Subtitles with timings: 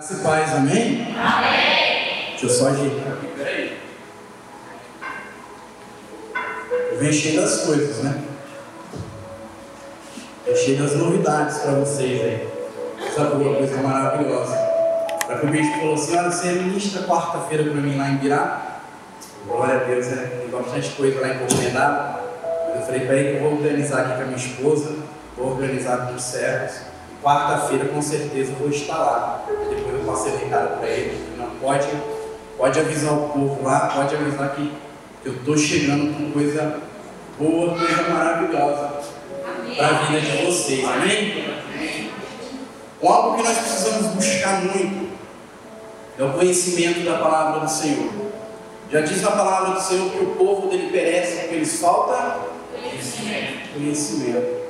[0.00, 1.14] Graça e paz, amém?
[1.14, 2.30] Amém.
[2.30, 3.78] Deixa eu só ajeitar aqui, peraí.
[6.92, 8.22] Eu venho cheio das coisas, né?
[10.46, 12.48] Eu cheio das novidades para vocês aí.
[13.14, 14.56] Sabe uma coisa maravilhosa?
[15.26, 18.80] Para que o bispo falou assim: olha, você ministra quarta-feira para mim lá em Birá.
[19.46, 20.30] Glória a Deus, né?
[20.40, 22.20] Tem bastante coisa lá encomendada.
[22.74, 24.96] Eu falei para ele que eu vou organizar aqui com a minha esposa,
[25.36, 26.88] vou organizar com os servos.
[27.22, 29.44] Quarta-feira, com certeza, vou estar lá.
[29.46, 31.36] Depois eu passei o recado para ele.
[31.36, 31.88] Não pode,
[32.56, 34.72] pode avisar o povo lá, pode avisar que
[35.24, 36.80] eu estou chegando com coisa
[37.38, 38.92] boa, coisa maravilhosa
[39.76, 40.84] para a vida de vocês.
[40.84, 41.50] Amém?
[43.02, 45.10] Algo que nós precisamos buscar muito
[46.18, 48.10] é o conhecimento da palavra do Senhor.
[48.90, 52.40] Já diz a palavra do Senhor que o povo dele perece porque lhes falta
[52.72, 53.72] conhecimento.
[53.72, 54.60] conhecimento.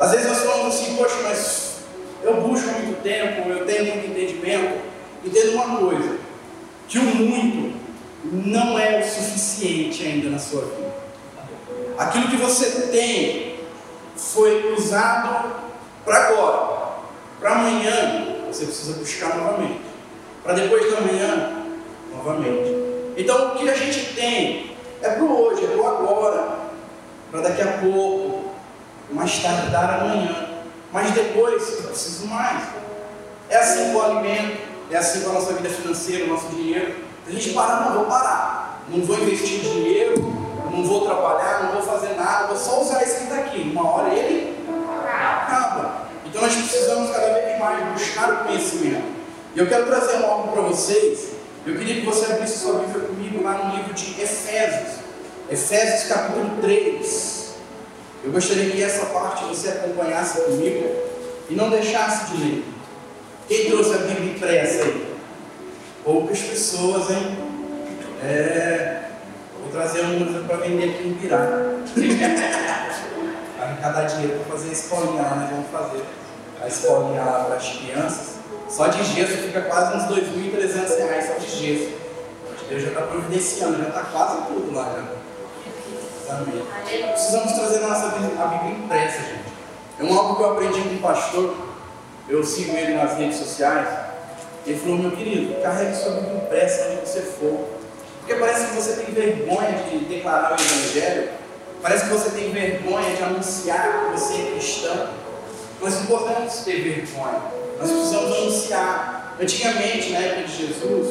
[0.00, 1.71] Às vezes nós falamos assim, poxa, mas
[2.22, 4.80] eu busco muito tempo, eu tenho muito entendimento.
[5.24, 6.18] Entenda uma coisa:
[6.88, 7.76] que o muito
[8.24, 10.92] não é o suficiente ainda na sua vida.
[11.98, 13.56] Aquilo que você tem
[14.16, 15.52] foi usado
[16.04, 16.92] para agora,
[17.40, 19.80] para amanhã, você precisa buscar novamente.
[20.42, 21.64] Para depois da manhã,
[22.10, 22.74] novamente.
[23.16, 26.58] Então o que a gente tem é para hoje, é para agora,
[27.30, 28.52] para daqui a pouco,
[29.10, 30.51] mais tardar amanhã.
[30.92, 32.62] Mas depois eu preciso mais.
[33.48, 34.58] É assim com o alimento,
[34.90, 36.94] é assim com a nossa vida financeira, o nosso dinheiro.
[37.26, 38.84] A gente para, não, vou parar.
[38.88, 40.14] Não vou investir dinheiro,
[40.70, 43.60] não vou trabalhar, não vou fazer nada, vou só usar esse que está aqui.
[43.60, 44.56] Uma hora ele
[45.08, 46.08] acaba.
[46.26, 49.04] Então nós precisamos cada vez mais buscar o conhecimento.
[49.54, 51.32] E eu quero trazer algo para vocês.
[51.64, 54.98] Eu queria que você abrisse sua Bíblia comigo lá no livro de Efésios.
[55.50, 57.41] Efésios capítulo 3.
[58.24, 60.88] Eu gostaria que essa parte você acompanhasse comigo
[61.50, 62.64] e não deixasse de ler.
[63.48, 65.16] Quem trouxe a Bíblia impressa aí?
[66.04, 67.36] Poucas pessoas, hein?
[68.22, 69.02] É,
[69.60, 71.38] vou trazer umas para vender aqui em Pirá.
[73.56, 76.04] para arrecadar dinheiro para fazer a escolinha lá, nós vamos fazer
[76.62, 78.36] a escolinha lá para as crianças.
[78.68, 81.92] Só de gesso fica quase uns 2.300 reais só de gesso.
[82.68, 84.84] Deus já está providenciando, já está quase tudo lá.
[84.84, 85.21] Já.
[87.12, 89.52] Precisamos trazer nossa a Bíblia impressa, gente.
[90.00, 91.54] É um algo que eu aprendi com um pastor.
[92.28, 93.88] Eu sigo ele nas redes sociais.
[94.66, 97.68] Ele falou, meu querido, carregue sua Bíblia impressa onde você for.
[98.18, 101.30] Porque parece que você tem vergonha de declarar o Evangelho.
[101.82, 105.08] Parece que você tem vergonha de anunciar que você é cristão.
[105.80, 107.42] Nós não podemos ter vergonha.
[107.80, 109.36] Nós precisamos anunciar.
[109.40, 111.08] Antigamente, na época de Jesus,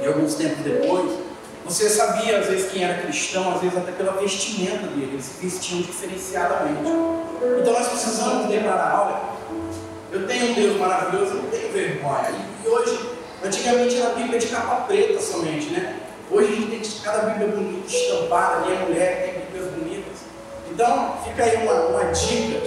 [0.00, 1.23] e alguns tempos depois,
[1.64, 5.80] você sabia, às vezes, quem era cristão, às vezes até pela vestimenta dele, eles vestiam
[5.80, 6.82] diferenciadamente.
[7.60, 9.34] Então nós precisamos declarar: olha,
[10.12, 12.34] eu tenho um Deus maravilhoso, eu não tenho vergonha.
[12.62, 13.10] E, hoje,
[13.42, 16.00] antigamente era a Bíblia de capa preta somente, né?
[16.30, 20.18] Hoje a gente tem cada Bíblia bonita, estampada, ali a mulher tem Bíblias bonitas.
[20.70, 22.60] Então, fica aí uma, uma dica: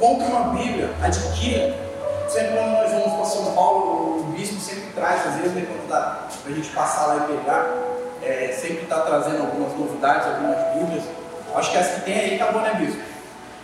[0.00, 1.80] compre uma Bíblia, adquira.
[2.28, 5.88] Sempre quando nós vamos para São Paulo, o bispo sempre traz, às vezes, né, quando
[5.88, 10.56] dá para a gente passar lá e pegar é, sempre está trazendo algumas novidades, algumas
[10.76, 11.04] Bíblias.
[11.54, 13.02] Acho que as que tem aí acabou, né, Bispo?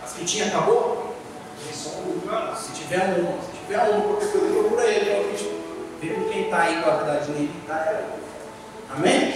[0.03, 1.15] As que tinha acabou?
[1.57, 5.59] Se tiver uma, se tiver uma, procura ele, ó, Bispo.
[6.01, 7.51] Vê com quem está aí com a verdade nele.
[7.67, 8.01] Tá,
[8.89, 9.33] Amém?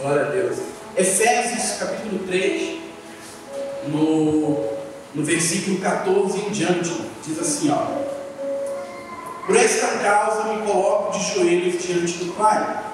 [0.00, 0.58] Glória a Deus.
[0.96, 2.80] Efésios capítulo 3,
[3.88, 4.72] no,
[5.14, 8.02] no versículo 14 em diante, diz assim: ó.
[9.46, 12.91] Por esta causa me coloco de joelhos diante do Pai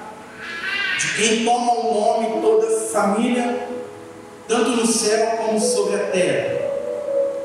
[0.99, 3.67] de quem toma o nome toda família,
[4.49, 6.59] tanto no céu como sobre a terra.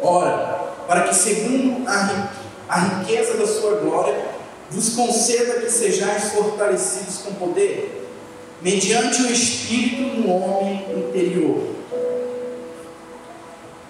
[0.02, 2.32] Ora, para que, segundo a,
[2.68, 4.26] a riqueza da sua glória,
[4.70, 8.10] vos conceda que sejais fortalecidos com poder,
[8.60, 11.74] mediante o Espírito no homem interior.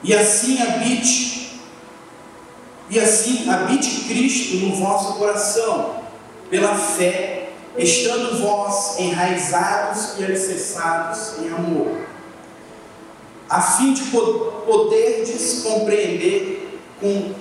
[0.03, 1.59] E assim habite,
[2.91, 6.05] e assim habite Cristo no vosso coração,
[6.51, 7.44] pela fé
[7.77, 11.99] estando vós enraizados e alicerçados em amor,
[13.49, 17.35] a fim de poderdes compreender com,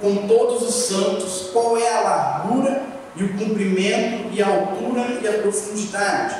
[0.00, 2.82] com todos os santos qual é a largura
[3.16, 6.36] e o comprimento e a altura e a profundidade,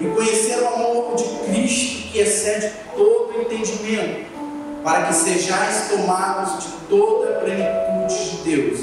[0.00, 4.26] e conhecer o amor de Cristo que excede todo entendimento,
[4.82, 8.80] para que sejais tomados de toda a plenitude de Deus.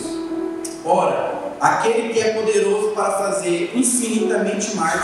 [0.83, 5.01] Ora, aquele que é poderoso para fazer infinitamente mais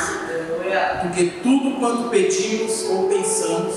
[1.03, 3.75] do que tudo quanto pedimos ou pensamos,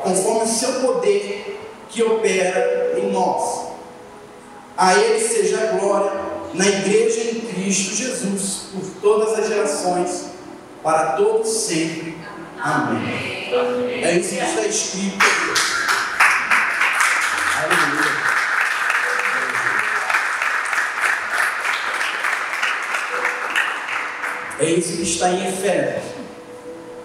[0.00, 1.60] conforme o seu poder
[1.90, 3.68] que opera em nós.
[4.76, 6.10] A Ele seja a glória
[6.54, 10.24] na igreja em Cristo Jesus, por todas as gerações,
[10.82, 12.16] para todos sempre.
[12.58, 13.50] Amém.
[14.02, 15.83] É isso que está escrito.
[24.74, 26.14] Isso que está em Efésios.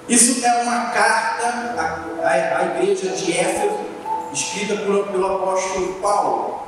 [0.07, 1.47] Isso é uma carta
[2.23, 3.77] à, à, igreja de Éfeso,
[4.33, 6.63] escrita por, pelo apóstolo Paulo.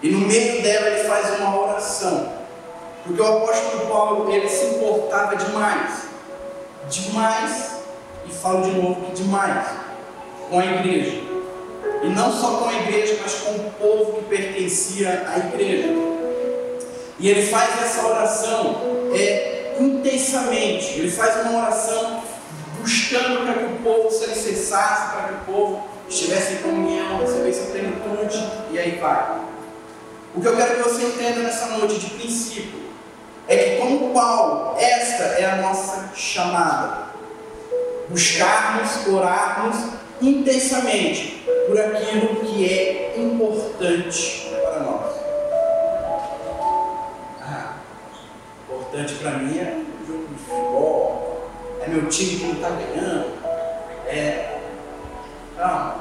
[0.00, 2.32] E no meio dela ele faz uma oração.
[3.04, 6.04] Porque o apóstolo Paulo ele se importava demais,
[6.88, 7.74] demais,
[8.26, 9.66] e falo de novo que demais,
[10.48, 11.20] com a igreja.
[12.02, 15.88] E não só com a igreja, mas com o povo que pertencia à igreja.
[17.18, 18.76] E ele faz essa oração
[19.14, 20.98] é, intensamente.
[20.98, 22.22] Ele faz uma oração
[22.80, 27.60] buscando para que o povo se alicerçasse, para que o povo estivesse em comunhão, recebesse
[27.60, 29.40] a plenitude, e aí vai.
[30.34, 32.80] O que eu quero que você entenda nessa noite de princípio
[33.46, 37.04] é que, como Paulo, esta é a nossa chamada.
[38.08, 39.76] Buscarmos, orarmos
[40.20, 45.23] intensamente por aquilo que é importante para nós.
[49.04, 53.32] Importante para mim é o jogo de futebol, é meu time que não está ganhando,
[54.06, 54.58] é.
[55.56, 55.94] Não,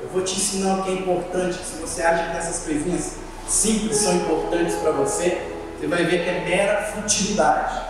[0.00, 1.58] eu vou te ensinar o que é importante.
[1.62, 3.16] Se você acha que essas coisinhas
[3.46, 7.82] simples são importantes para você, você vai ver que é mera futilidade.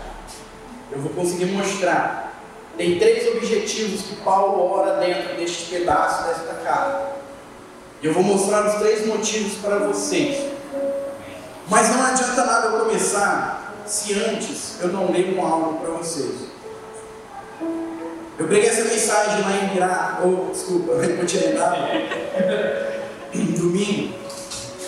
[0.91, 2.33] Eu vou conseguir mostrar.
[2.77, 7.17] Tem três objetivos que Paulo ora dentro deste pedaço desta carta.
[8.01, 10.51] E eu vou mostrar os três motivos para vocês.
[11.69, 16.47] Mas não adianta nada eu começar se antes eu não um algo para vocês.
[18.37, 22.09] Eu preguei essa mensagem lá em Mirá, ou desculpa, em continuidade,
[23.57, 24.13] domingo.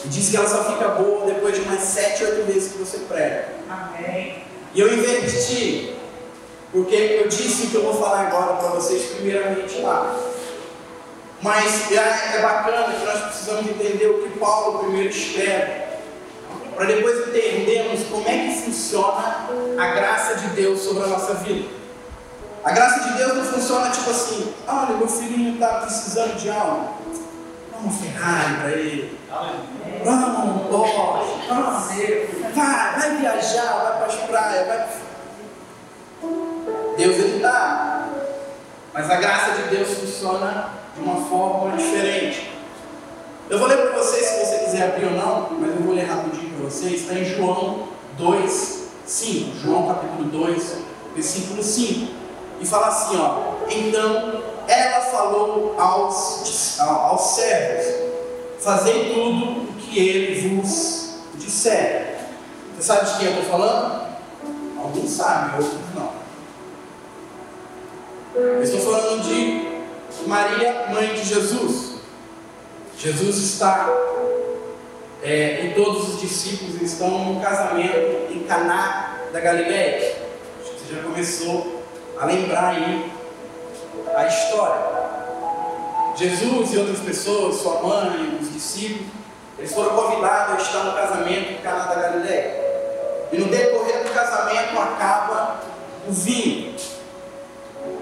[0.05, 2.99] E diz que ela só fica boa depois de mais sete, oito vezes que você
[2.99, 3.47] prega.
[3.69, 4.43] Amém.
[4.73, 5.95] E eu inverti,
[6.71, 10.15] porque eu disse que eu vou falar agora para vocês primeiramente lá.
[11.41, 15.88] Mas é, é bacana que nós precisamos entender o que Paulo primeiro escreve,
[16.79, 21.67] para depois entendermos como é que funciona a graça de Deus sobre a nossa vida.
[22.63, 26.93] A graça de Deus não funciona tipo assim, olha, meu filhinho está precisando de algo.
[27.69, 29.19] Dá uma Ferrari para ele.
[30.05, 31.47] Vamos, um Porsche.
[31.49, 31.87] Vamos.
[32.55, 34.87] Vai, vai viajar, vai para as praias, vai.
[36.95, 38.07] Deus ele dá.
[38.93, 42.49] Mas a graça de Deus funciona de uma forma diferente.
[43.49, 46.05] Eu vou ler para vocês, se você quiser abrir ou não, mas eu vou ler
[46.05, 47.01] rapidinho para vocês.
[47.01, 49.57] Está em João 2, 5.
[49.59, 50.75] João capítulo 2,
[51.15, 52.11] versículo 5.
[52.61, 53.53] E fala assim, ó.
[53.69, 58.09] Então ela falou aos, aos servos:
[58.59, 62.17] Fazei tudo o que ele vos disser.
[62.75, 64.09] Você sabe de quem eu estou falando?
[64.77, 66.11] Alguns sabem, outros não.
[68.35, 71.99] Eu estou falando de Maria, mãe de Jesus.
[72.97, 73.89] Jesus está
[75.21, 80.15] é, e todos os discípulos estão num casamento em Caná da Galileia.
[80.63, 81.83] Você já começou
[82.17, 83.11] a lembrar aí
[84.15, 84.99] a história.
[86.15, 89.07] Jesus e outras pessoas, sua mãe, os discípulos,
[89.57, 92.69] eles foram convidados a estar no casamento em Caná da Galileia.
[93.31, 95.59] E no decorrer do casamento acaba
[96.07, 96.75] o vinho.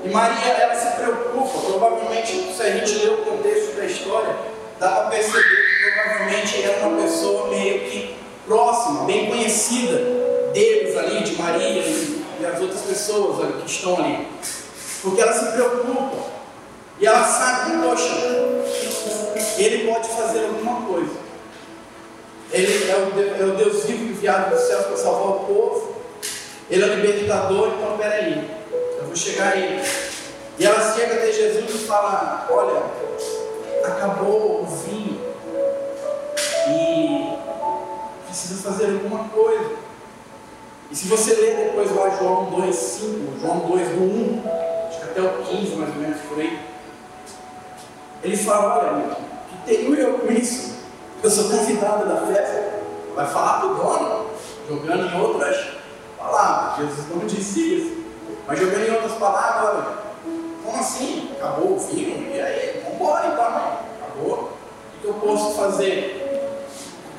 [0.04, 4.36] E Maria, ela se preocupa, provavelmente, se a gente ler o contexto da história,
[4.80, 8.16] dá para perceber provavelmente era uma pessoa meio que
[8.46, 9.98] próxima, bem conhecida
[10.54, 14.28] deles ali, de Maria e, as outras pessoas ali, que estão ali.
[15.02, 16.28] Porque ela se preocupa.
[17.00, 18.14] E ela sabe poxa,
[19.58, 21.12] ele pode fazer alguma coisa.
[22.52, 25.96] Ele é o, é o Deus vivo enviado dos céus para salvar o povo.
[26.70, 28.50] Ele é o libertador, então peraí.
[28.98, 29.84] Eu vou chegar aí.
[30.58, 32.84] E ela chega até Jesus e fala: Olha,
[33.86, 35.17] acabou o vinho.
[40.90, 44.44] E se você ler depois lá João 2, 5, João 2 do 1,
[44.88, 46.60] acho que até o 15 mais ou menos por aí,
[48.24, 49.16] ele fala, olha,
[49.50, 50.78] que tenho eu com isso?
[51.22, 52.80] Eu sou convidado da festa,
[53.16, 54.28] vai falar para o dono,
[54.70, 55.58] jogando em outras
[56.18, 56.86] palavras.
[56.86, 57.98] Jesus não disse isso.
[58.48, 59.98] Mas jogando em outras palavras, olha,
[60.64, 61.32] como assim?
[61.38, 62.34] Acabou o vinho?
[62.34, 62.82] E aí?
[62.84, 63.78] Vamos embora então, mãe.
[64.02, 64.54] Acabou.
[64.98, 66.54] O que eu posso fazer?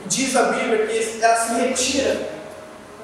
[0.06, 2.37] Diz a Bíblia que ela se retira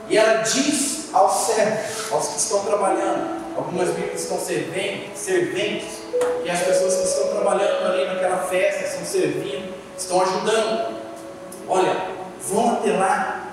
[0.08, 6.04] e ela diz aos servos, aos que estão trabalhando, algumas Bíblias estão serventes, serventes,
[6.44, 10.94] e as pessoas que estão trabalhando ali naquela festa, estão servindo, estão ajudando.
[11.68, 12.08] Olha,
[12.40, 13.52] vão até lá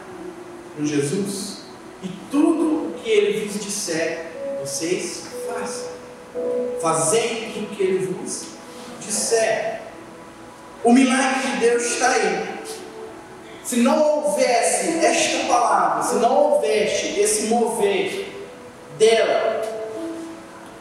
[0.76, 1.62] com Jesus
[2.04, 4.26] e tudo o que ele vos disser,
[4.60, 5.92] vocês façam.
[6.82, 8.46] Fazei o que ele vos
[9.00, 9.82] disser.
[10.84, 12.62] O milagre de Deus está aí.
[13.72, 18.30] Se não houvesse esta palavra, se não houvesse esse mover
[18.98, 19.62] dela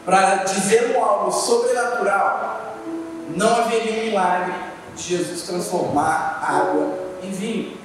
[0.03, 2.75] para dizer algo sobrenatural,
[3.29, 4.53] não haveria um milagre
[4.93, 6.93] de Jesus transformar água
[7.23, 7.77] em vinho.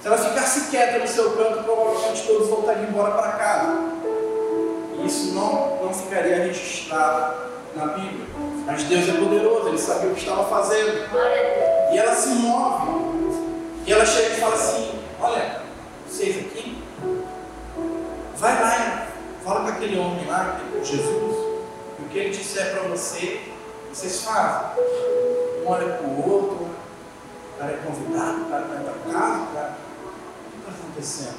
[0.00, 3.78] Se ela ficasse quieta no seu canto, provavelmente todos voltariam embora para casa.
[4.94, 7.34] E isso não, não ficaria registrado
[7.76, 8.26] na Bíblia.
[8.64, 11.06] Mas Deus é poderoso, Ele sabia o que estava fazendo.
[11.92, 12.97] E ela se move.
[13.88, 15.62] E ela chega e fala assim: Olha,
[16.06, 16.84] vocês aqui,
[18.36, 19.08] vai lá
[19.42, 21.36] fala com aquele homem lá, Jesus,
[21.98, 23.40] e o que ele disser para você,
[23.90, 24.84] vocês fazem.
[25.64, 26.68] Um olha para o outro,
[27.54, 29.78] o cara é convidado, o cara vai para casa, o cara.
[30.46, 31.38] O que está acontecendo?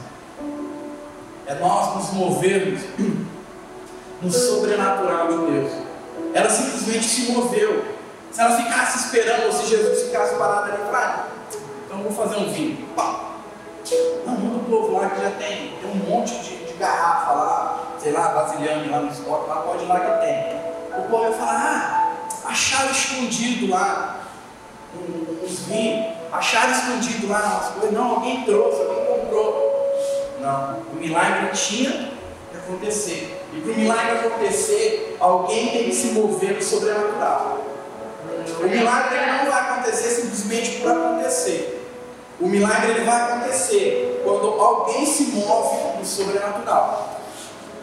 [1.46, 2.82] É nós nos movermos
[4.24, 5.72] no sobrenatural de Deus.
[6.34, 7.86] Ela simplesmente se moveu.
[8.32, 11.30] Se ela ficasse esperando, ou se Jesus ficasse parado ali, vai,
[11.90, 12.78] então vou fazer um vinho.
[12.96, 13.32] Pá.
[14.24, 17.96] Não, muda o povo lá que já tem, tem um monte de, de garrafa lá,
[17.98, 21.00] sei lá, vasilhame lá no estoque, lá pode ir lá que tem.
[21.00, 22.16] O povo vai falar,
[22.46, 24.20] ah, acharam escondido lá
[25.44, 27.92] uns vinhos, acharam escondido lá umas coisas.
[27.92, 29.90] Não, alguém trouxe, alguém comprou.
[30.42, 32.12] Não, o milagre tinha
[32.52, 33.36] que acontecer.
[33.52, 37.58] E para o milagre acontecer, alguém tem que se mover no sobrenatural.
[38.60, 41.79] O milagre não vai acontecer simplesmente por acontecer.
[42.40, 47.20] O milagre ele vai acontecer quando alguém se move no sobrenatural.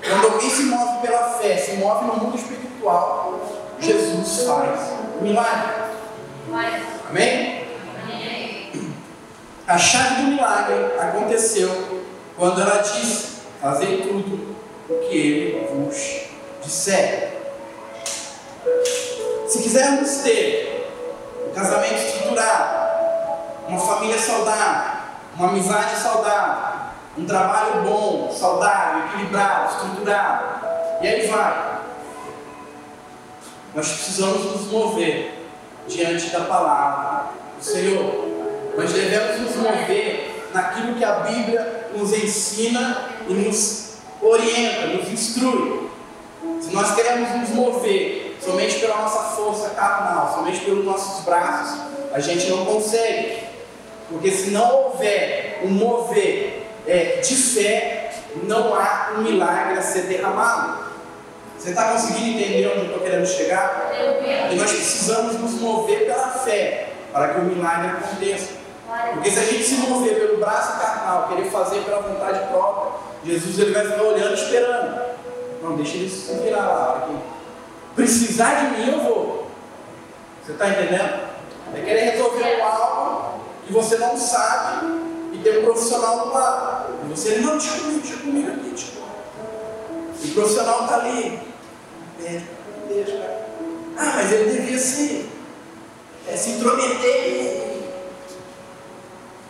[0.03, 3.41] Quando alguém se move pela fé, se move no mundo espiritual,
[3.79, 5.73] Jesus faz o milagre.
[7.11, 7.67] Amém?
[9.67, 12.01] A chave do milagre aconteceu
[12.37, 14.57] quando ela disse: Fazer tudo
[14.89, 15.97] o que ele vos
[16.63, 17.33] disser.
[19.49, 20.89] Se quisermos ter
[21.49, 22.86] um casamento estruturado,
[23.69, 25.01] uma família saudável,
[25.37, 26.77] uma amizade saudável,
[27.19, 30.45] um trabalho bom, saudável, equilibrado, estruturado,
[31.01, 31.77] e aí vai.
[33.75, 35.47] Nós precisamos nos mover
[35.87, 38.27] diante da palavra do Senhor.
[38.77, 45.91] Nós devemos nos mover naquilo que a Bíblia nos ensina e nos orienta, nos instrui.
[46.61, 51.81] Se nós queremos nos mover somente pela nossa força carnal, somente pelos nossos braços,
[52.13, 53.36] a gente não consegue.
[54.09, 58.13] Porque se não houver um mover é, de fé,
[58.45, 60.87] não há um milagre a ser derramado.
[61.59, 63.93] Você está conseguindo entender onde eu estou querendo chegar?
[64.51, 68.55] E nós precisamos nos mover pela fé para que o milagre aconteça.
[69.15, 72.93] Porque se a gente se mover pelo braço carnal, querer fazer pela vontade própria,
[73.25, 75.01] Jesus ele vai ficar olhando esperando.
[75.63, 76.99] Não, deixa ele se virar lá.
[76.99, 77.17] Aqui.
[77.97, 79.51] Precisar de mim, eu vou.
[80.45, 81.27] Você está entendendo?
[81.75, 83.26] É querer resolver algo
[83.67, 84.87] que você não sabe
[85.33, 86.95] e tem um profissional do lado.
[87.05, 89.03] E você, não, deixa comigo, deixa comigo aqui, tipo.
[90.23, 91.41] E o profissional está ali.
[92.25, 92.41] É,
[93.05, 93.47] cara.
[93.99, 95.29] Ah, mas ele devia se,
[96.29, 97.83] é, se intrometer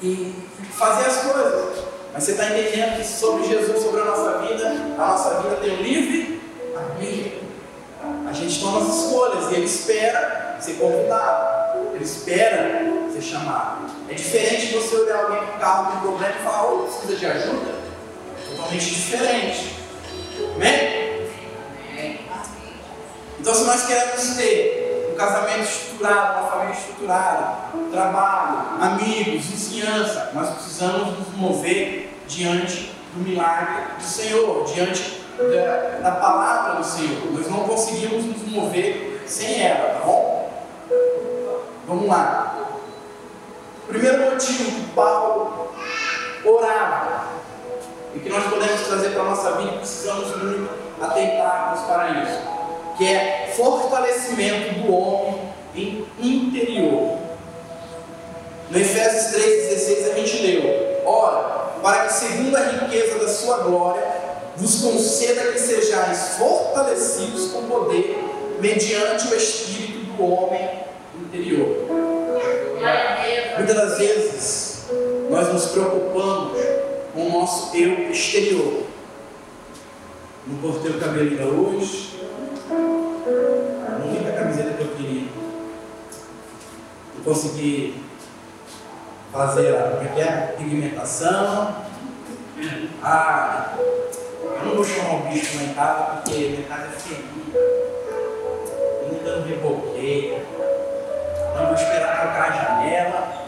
[0.02, 0.35] e, e
[0.73, 1.85] fazer as coisas.
[2.12, 4.68] Mas você está entendendo que sobre Jesus, sobre a nossa vida,
[4.99, 6.40] a nossa vida tem o livre
[6.75, 7.46] arbítrio.
[8.28, 11.94] A gente toma as escolhas e ele espera ser convidado.
[11.94, 12.82] Ele espera
[13.12, 13.95] ser chamado.
[14.08, 17.75] É diferente você olhar alguém com carro com problema e falar, ô, precisa de ajuda?
[18.38, 19.76] É totalmente diferente.
[20.54, 20.96] Amém?
[23.38, 27.56] Então se nós queremos ter um casamento estruturado, uma família estruturada,
[27.92, 36.16] trabalho, amigos, vizinhança, nós precisamos nos mover diante do milagre do Senhor, diante da, da
[36.16, 37.32] palavra do Senhor.
[37.32, 40.64] Nós não conseguimos nos mover sem ela, tá bom?
[41.86, 42.45] Vamos lá.
[43.88, 45.70] Primeiro motivo que Paulo
[46.44, 47.28] orava
[48.14, 52.40] e que nós podemos trazer para a nossa vida precisamos muito atentarmos para isso,
[52.96, 55.52] que é fortalecimento do homem
[56.18, 57.18] interior.
[58.70, 64.02] No Efésios 3,16 a gente leu: Ora, para que segundo a riqueza da sua glória,
[64.56, 68.18] vos conceda que sejais fortalecidos com poder,
[68.60, 70.68] mediante o espírito do homem
[71.14, 72.15] interior.
[73.56, 74.86] Muitas das vezes
[75.30, 76.58] nós nos preocupamos
[77.14, 78.84] com o nosso eu exterior.
[80.46, 82.20] Não cortei o cabelo ainda hoje.
[82.68, 85.28] Não vi a camiseta que eu queria.
[87.16, 88.02] Não consegui
[89.32, 90.54] fazer a, é é?
[90.58, 91.76] pigmentação.
[93.02, 97.58] Ah, Eu não vou chamar o bicho lá em casa porque minha casa é ferida.
[97.58, 100.44] Eu nunca não reboqueia.
[101.56, 103.45] Não vou esperar trocar a janela.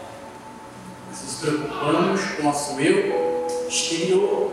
[1.09, 4.51] Nos preocupamos com o nosso eu exterior.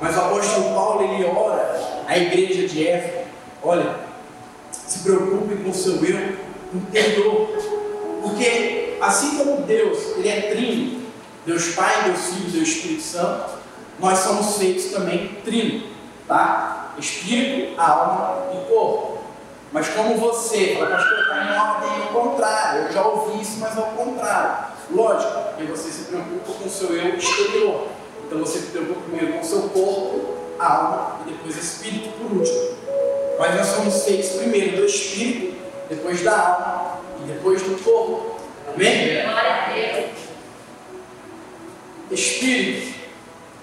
[0.00, 3.24] Mas o apóstolo Paulo ele ora à igreja de Éfeso.
[3.62, 3.96] Olha,
[4.70, 6.36] se preocupe com o seu eu
[6.74, 7.48] interior.
[8.22, 11.02] Porque assim como Deus, ele é trino,
[11.46, 13.54] Deus Pai, Deus Filho, Deus Espírito Santo,
[13.98, 15.86] nós somos feitos também trino,
[16.26, 16.94] tá?
[16.98, 19.18] Espírito, alma e corpo.
[19.72, 23.76] Mas como você, fala, pastor, está em ordem ao contrário, eu já ouvi isso, mas
[23.76, 24.72] ao contrário.
[24.90, 27.88] Lógico, porque você se preocupa com o seu eu exterior.
[28.26, 32.76] Então você se preocupa primeiro com o seu corpo, alma e depois espírito por último.
[33.38, 35.56] Mas nós somos feitos primeiro do espírito,
[35.88, 38.36] depois da alma e depois do corpo.
[38.74, 39.22] Amém?
[39.22, 40.10] Glória a Deus.
[42.10, 42.94] Espírito.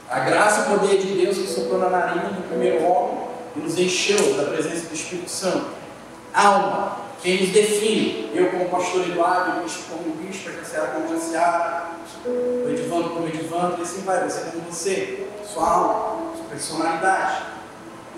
[0.09, 3.17] A graça e o poder de Deus que soprou na narina do primeiro homem
[3.55, 5.67] e nos encheu da presença do Espírito Santo.
[6.33, 7.00] Alma.
[7.21, 8.31] Quem nos define?
[8.33, 11.91] Eu como pastor Eduardo, o bispo como bispo, a Jaciara como Jaciara,
[12.25, 17.43] o Edivando como Edivando, e assim vai, você como você, sua alma, sua personalidade,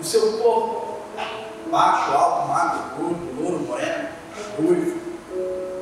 [0.00, 1.00] o seu corpo,
[1.70, 4.08] baixo, alto, magro, gordo, louro, moreno,
[4.56, 4.98] ruivo,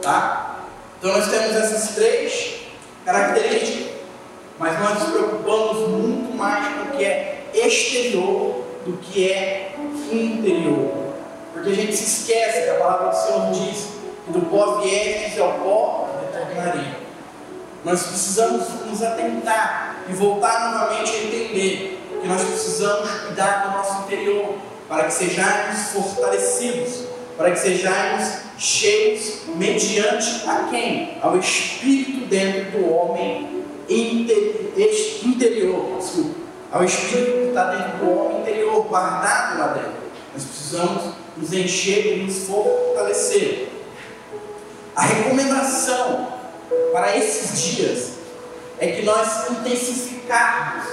[0.02, 0.64] tá?
[0.98, 2.62] Então nós temos essas três
[3.04, 3.92] características,
[4.58, 9.76] mas nós nos preocupamos muito mais com o que é exterior do que é
[10.10, 11.01] interior.
[11.62, 13.87] Porque a gente se esquece que a palavra do Senhor diz
[14.26, 16.97] que do pó viestes ao pó retornaria.
[17.85, 24.02] Nós precisamos nos atentar e voltar novamente a entender que nós precisamos cuidar do nosso
[24.02, 24.57] interior
[24.88, 27.04] para que sejamos fortalecidos,
[27.37, 31.16] para que sejamos cheios mediante a quem?
[31.23, 36.40] Ao Espírito dentro do homem interior, desculpa,
[36.73, 39.92] ao Espírito que está dentro do homem interior, guardado lá dentro.
[40.35, 43.68] Nós precisamos nos encher e nos fortalecer.
[44.94, 46.28] A recomendação
[46.92, 48.12] para esses dias
[48.78, 50.85] é que nós intensificarmos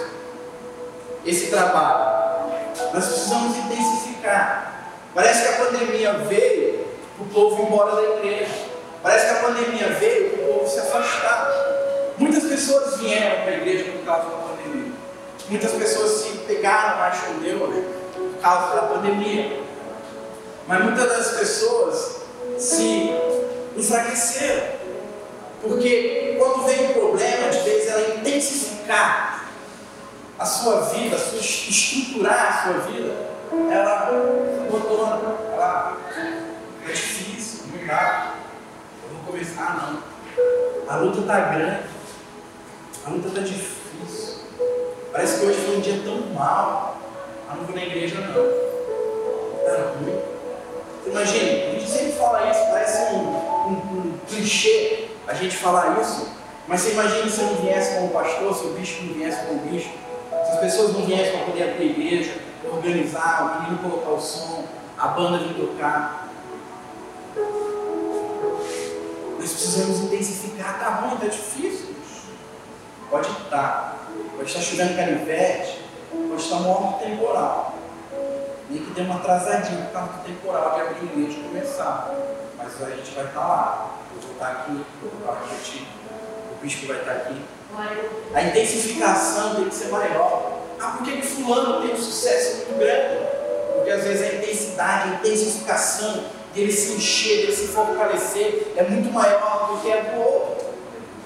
[1.25, 2.51] esse trabalho.
[2.93, 4.91] Nós precisamos intensificar.
[5.13, 6.87] Parece que a pandemia veio
[7.19, 8.69] o povo embora da igreja.
[9.03, 11.51] Parece que a pandemia veio para o povo se afastar.
[12.17, 14.91] Muitas pessoas vieram para a igreja por causa da pandemia.
[15.49, 19.59] Muitas pessoas se pegaram mais com Deus por causa da pandemia.
[20.69, 22.21] Mas muitas das pessoas
[22.59, 23.09] se
[23.75, 24.67] enfraqueceram.
[25.63, 29.49] Porque quando vem um problema, de vez ela intensificar
[30.37, 33.15] a sua vida, a sua, estruturar a sua vida,
[33.71, 34.09] ela
[34.67, 35.37] abandona.
[35.53, 35.97] Ela
[36.87, 38.35] é difícil, não dá.
[39.03, 40.03] Eu vou começar, não.
[40.87, 41.83] A luta está grande.
[43.07, 44.43] A luta está difícil.
[45.11, 46.99] Parece que hoje foi um dia tão mal.
[47.49, 48.45] Ah, não vou na igreja, não.
[49.65, 50.38] Está ruim.
[51.09, 56.27] Imagine, a gente sempre fala isso, parece um, um, um clichê a gente falar isso,
[56.67, 59.59] mas você imagina se eu não viesse como pastor, se o bispo não viesse como
[59.61, 59.91] bispo,
[60.29, 62.31] se as pessoas não viessem para poder abrir a igreja,
[62.63, 64.63] organizar, o menino colocar o som,
[64.97, 66.29] a banda vir tocar.
[69.39, 71.95] Nós precisamos intensificar, tá ruim, tá difícil.
[73.09, 75.79] Pode estar, pode estar chovendo canivete,
[76.11, 77.78] pode estar morto temporal
[78.69, 82.13] nem que dê uma atrasadinha por causa do temporal de abrir o de começar.
[82.57, 83.95] Mas a gente vai estar lá.
[84.15, 85.87] Eu vou estar aqui, eu vou estar aqui,
[86.51, 87.41] o bispo vai estar aqui.
[88.33, 90.59] A intensificação tem que ser maior.
[90.79, 93.19] Ah, por que, que fulano tem um sucesso muito grande?
[93.75, 99.11] Porque às vezes a intensidade, a intensificação dele se encher, dele se fortalecer é muito
[99.11, 100.69] maior do que a do outro.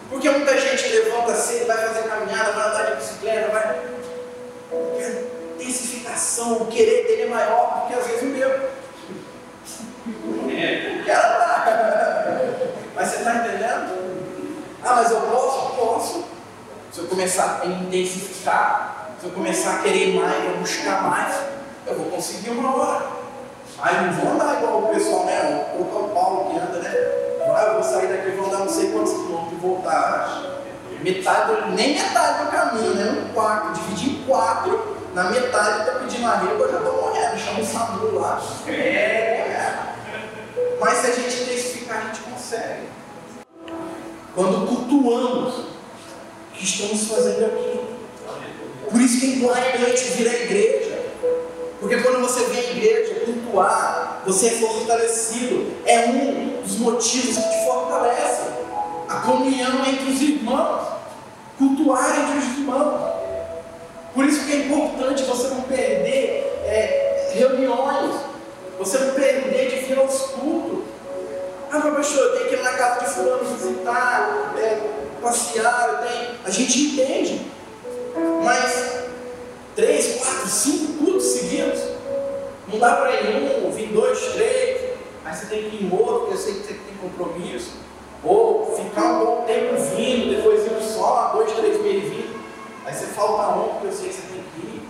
[0.10, 3.94] Porque muita gente levanta cedo, vai fazer caminhada, vai andar de bicicleta, vai
[5.74, 8.70] intensificação, o querer dele é maior do que às vezes o meu.
[12.96, 14.04] Mas você está entendendo?
[14.84, 15.76] Ah, mas eu posso?
[15.76, 16.24] Posso.
[16.92, 21.36] Se eu começar a intensificar, se eu começar a querer mais, a buscar mais,
[21.88, 23.06] eu vou conseguir uma hora.
[23.82, 25.74] Aí não vou andar igual o pessoal, né?
[25.80, 26.92] O Paulo que anda, né?
[27.56, 30.44] Ah, eu vou sair daqui, vou andar não sei quantos quilômetros e voltar.
[31.02, 33.26] Metade, nem metade do caminho, né?
[33.26, 37.60] Um quarto, dividir em quatro na metade está pedindo arrego, eu já estou morrendo, chama
[37.60, 38.42] o SAMU lá.
[38.68, 39.94] É.
[40.80, 42.88] Mas se a gente intensificar, a gente consegue.
[44.36, 45.66] Quando cultuamos o
[46.54, 47.80] que estamos fazendo aqui.
[48.90, 51.04] Por isso que é importante vir à igreja.
[51.80, 55.74] Porque quando você vem à igreja cultuar, você é fortalecido.
[55.86, 58.42] É um dos motivos que te fortalece.
[59.08, 60.88] A comunhão entre os irmãos.
[61.58, 63.23] Cultuar entre os irmãos.
[64.14, 68.16] Por isso que é importante você não perder é, reuniões,
[68.78, 70.84] você não perder de vir aos cultos.
[71.72, 74.80] Ah, mas pastor, eu tenho que ir na casa de fulano visitar, é,
[75.20, 76.30] passear, eu tenho.
[76.46, 77.48] A gente entende.
[78.44, 79.06] Mas
[79.76, 81.80] três, quatro, cinco cultos seguidos.
[82.68, 84.82] Não dá para ir um, vir dois, três.
[85.26, 87.72] Aí você tem que ir em outro, porque eu sei que você tem compromisso.
[88.24, 92.33] Ou ficar um bom tempo vindo, depois indo só, dois, três meses vindo.
[92.86, 94.90] Aí você falta um, porque eu sei que você tem que ir.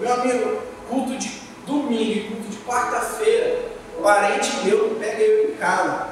[0.00, 3.60] Meu amigo, culto de domingo e culto de quarta-feira,
[4.02, 6.06] parente meu que pega eu em casa.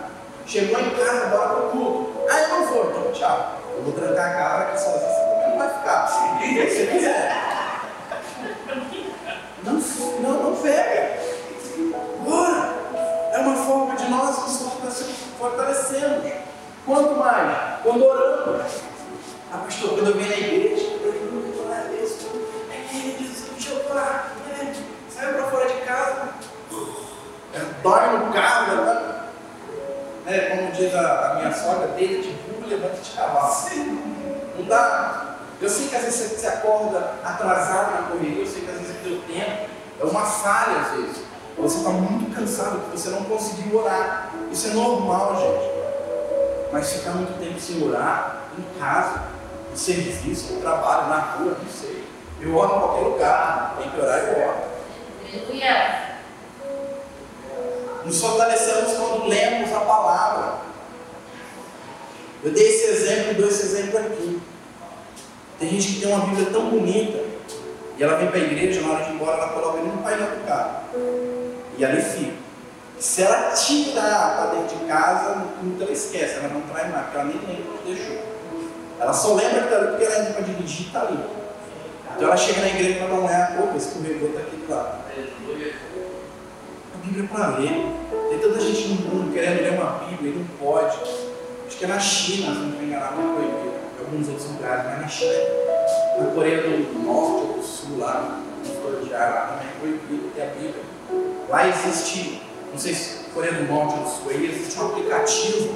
[0.47, 2.13] Chegou em casa, bora pro culto.
[2.31, 3.59] Ah, eu não vou, então tchau.
[3.77, 6.07] Eu vou trancar a casa aqui sozinho, você também não vai ficar.
[6.09, 6.19] Se
[6.75, 7.51] você quiser.
[9.63, 11.21] Não, não, não pega.
[12.25, 12.81] Bora.
[13.33, 14.63] É uma forma de nós nos
[15.39, 16.33] fortalecermos.
[16.87, 17.83] Quanto mais?
[17.83, 18.90] Quando oramos.
[19.53, 22.29] Ah, pastor, quando eu venho na igreja, eu não orar isso.
[22.71, 24.33] É, Jesus, deixa eu orar.
[24.49, 24.73] É,
[25.11, 26.29] sai para fora de casa.
[27.53, 29.21] É, dorme no carro, né?
[30.27, 33.53] É, como diz a, a minha sogra, deita de burro, levanta de cavalo.
[34.57, 35.37] Não dá.
[35.61, 38.95] Eu sei que às vezes você, acorda atrasado na correria, eu sei que às vezes
[38.95, 39.69] é teu tempo.
[40.01, 41.25] É uma falha às vezes.
[41.59, 44.31] Você está muito cansado porque você não conseguiu orar.
[44.53, 45.71] Isso é normal, gente.
[46.73, 49.23] Mas ficar muito tempo sem orar, em casa,
[49.71, 52.05] no serviço, no trabalho, na rua, não sei.
[52.41, 54.59] Eu oro em qualquer lugar, tem que orar e eu oro.
[55.33, 56.11] Aleluia.
[58.05, 60.55] Nos fortalecemos quando lemos a palavra.
[62.43, 64.41] Eu dei esse exemplo e dou esse exemplo aqui.
[65.59, 67.23] Tem gente que tem uma Bíblia tão bonita,
[67.99, 70.03] e ela vem para a igreja, na hora de ir embora, ela coloca ele no
[70.03, 70.81] painel do carro.
[71.77, 72.33] E ali fica.
[72.99, 77.19] Se ela tirar para dentro de casa, nunca ela esquece, ela não traz mais, porque
[77.19, 78.30] ela nem lembra que deixou.
[79.01, 81.19] Ela só lembra que está ali porque ela entra para dirigir e está ali.
[82.15, 84.99] Então ela chega na igreja para dar uma olhada, opa, escorregou, está aqui do lado.
[86.95, 87.87] A Bíblia é para ler.
[88.29, 90.99] Tem tanta gente no mundo querendo ler uma Bíblia e não pode.
[91.67, 93.81] Acho que é na China, se não me engano, não é proibido.
[93.97, 95.33] Em alguns outros lugares, mas na China,
[96.19, 100.43] na Coreia do Norte ou do Sul, lá, no Floridiar, lá também é proibido ter
[100.43, 100.85] a Bíblia.
[101.49, 105.75] Lá existe, não sei se Coreia do Norte ou do Sul, aí existe um aplicativo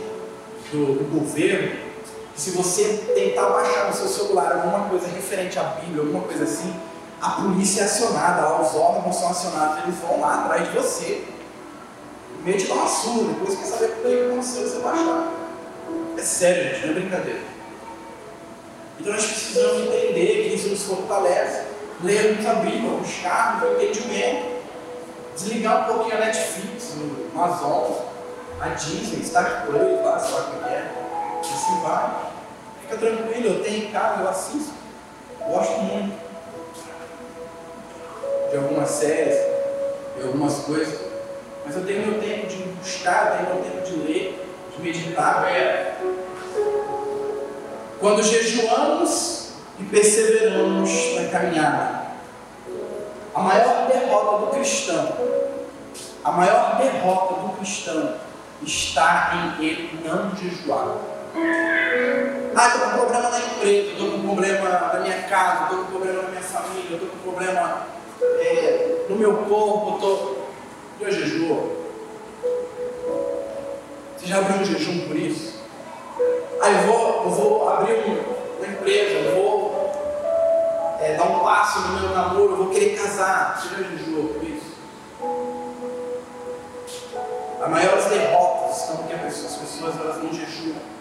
[0.71, 1.94] do, do governo
[2.37, 6.75] se você tentar baixar no seu celular alguma coisa referente à Bíblia, alguma coisa assim,
[7.21, 11.25] a polícia é acionada, lá os órgãos são acionados, eles vão lá atrás de você.
[12.43, 15.33] Meio de dar uma surra, depois quer saber o que aconteceu você baixar.
[16.19, 17.41] É sério, gente, não é brincadeira.
[19.01, 21.63] Então nós precisamos entender que isso nos fortalece,
[22.03, 24.63] lermos a Bíblia, buscarmos o entendimento,
[25.35, 27.93] desligar um pouquinho a Netflix, o Amazon,
[28.61, 31.04] a Disney, Star Plus, lá, sei lá é,
[31.53, 32.33] assim vai.
[32.83, 34.73] Fica tranquilo, eu tenho em casa, eu assisto,
[35.49, 36.15] gosto muito
[38.51, 39.37] de algumas séries,
[40.17, 41.01] de algumas coisas,
[41.67, 45.45] mas eu tenho meu tempo de buscar, eu tenho meu tempo de ler, de meditar.
[47.99, 52.05] Quando jejuamos e perseveramos na caminhada,
[53.35, 55.13] a maior derrota do cristão,
[56.23, 58.15] a maior derrota do cristão
[58.63, 61.14] está em ele não jejuar.
[61.37, 66.23] Ah, estou com problema na empresa, estou com problema na minha casa, estou com problema
[66.23, 67.87] na minha família, estou com problema
[68.39, 70.45] é, no meu corpo, estou.
[71.01, 71.73] Eu jejuo.
[74.17, 75.61] Você já abriu um jejum por isso?
[76.63, 78.23] Ah, eu vou, eu vou abrir um,
[78.59, 79.93] uma empresa, eu vou
[81.01, 83.61] é, dar um passo no meu namoro, eu vou querer casar.
[83.61, 84.75] Você já jejuou por isso?
[87.61, 90.94] As maiores derrotas estão porque as pessoas elas não jejuam.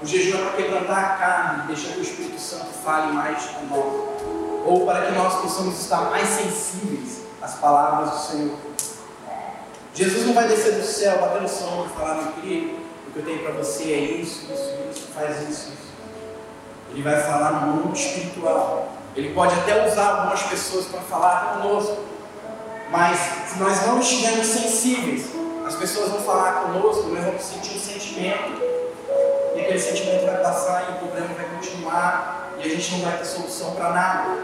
[0.00, 3.66] O jejum é para quebrantar a carne, deixar que o Espírito Santo fale mais com
[3.66, 4.64] nós.
[4.64, 8.56] Ou para que nós possamos estar mais sensíveis às palavras do Senhor.
[9.94, 13.18] Jesus não vai descer do céu, bater no som e falar, meu querido, o que
[13.18, 15.88] eu tenho para você é isso, isso, isso, faz isso, isso.
[16.92, 18.92] Ele vai falar no mundo espiritual.
[19.16, 21.98] Ele pode até usar algumas pessoas para falar conosco.
[22.90, 25.26] Mas se nós não estivermos sensíveis,
[25.66, 28.62] as pessoas vão falar conosco, nós vamos sentir um sentimento.
[29.68, 32.54] Aquele sentimento vai passar e o problema vai continuar.
[32.58, 34.38] E a gente não vai ter solução para nada.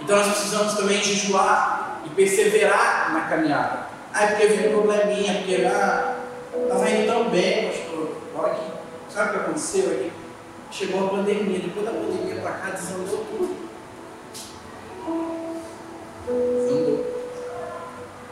[0.00, 3.86] Então nós precisamos também jejuar e perseverar na caminhada.
[4.12, 6.16] Ah, é porque veio um probleminha, porque ah,
[6.60, 8.16] estava indo tão bem, pastor.
[8.34, 8.72] Olha aqui.
[9.08, 10.12] Sabe o que aconteceu aqui?
[10.72, 13.56] Chegou a pandemia, depois da pandemia para cá desandou tudo.
[16.26, 17.06] Desandou.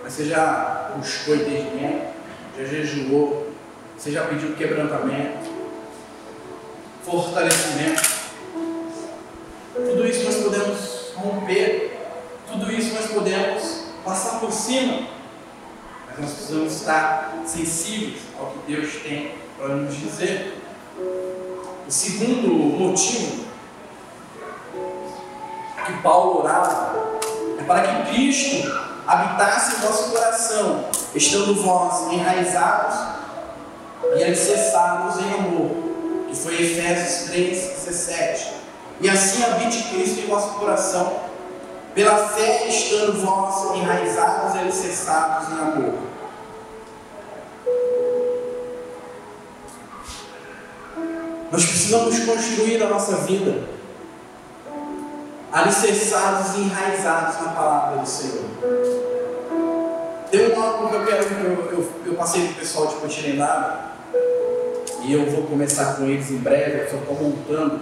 [0.03, 2.12] Mas você já buscou entendimento,
[2.59, 3.54] já jejuou,
[3.97, 5.51] você já pediu quebrantamento,
[7.05, 8.03] fortalecimento.
[9.73, 11.99] Tudo isso nós podemos romper,
[12.51, 15.09] tudo isso nós podemos passar por cima.
[16.09, 20.59] Mas nós precisamos estar sensíveis ao que Deus tem para nos dizer.
[21.87, 23.45] O segundo motivo
[25.87, 27.21] que Paulo orava
[27.59, 28.71] é para que Cristo
[29.07, 33.24] habitasse em nosso coração, estando vós enraizados
[34.17, 35.71] e alicerçados em amor,
[36.29, 38.53] que foi Efésios 3, 17.
[39.01, 41.21] E assim habite Cristo em vosso coração,
[41.95, 45.95] pela fé estando vós enraizados e alicerçados em amor.
[51.53, 53.69] Nós precisamos construir a nossa vida
[55.53, 58.43] alicerçados e enraizados na palavra do Senhor.
[60.29, 63.94] Tem um algo que eu quero, eu, eu, eu passei para o pessoal de Continental,
[65.05, 67.81] e eu vou começar com eles em breve, eu só estou montando,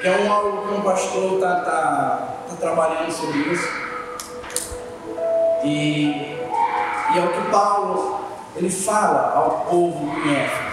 [0.00, 3.68] que é um algo que um pastor está tá, tá trabalhando sobre isso.
[5.64, 6.36] E,
[7.14, 8.20] e é o que Paulo
[8.54, 10.68] ele fala ao povo em Éfeso.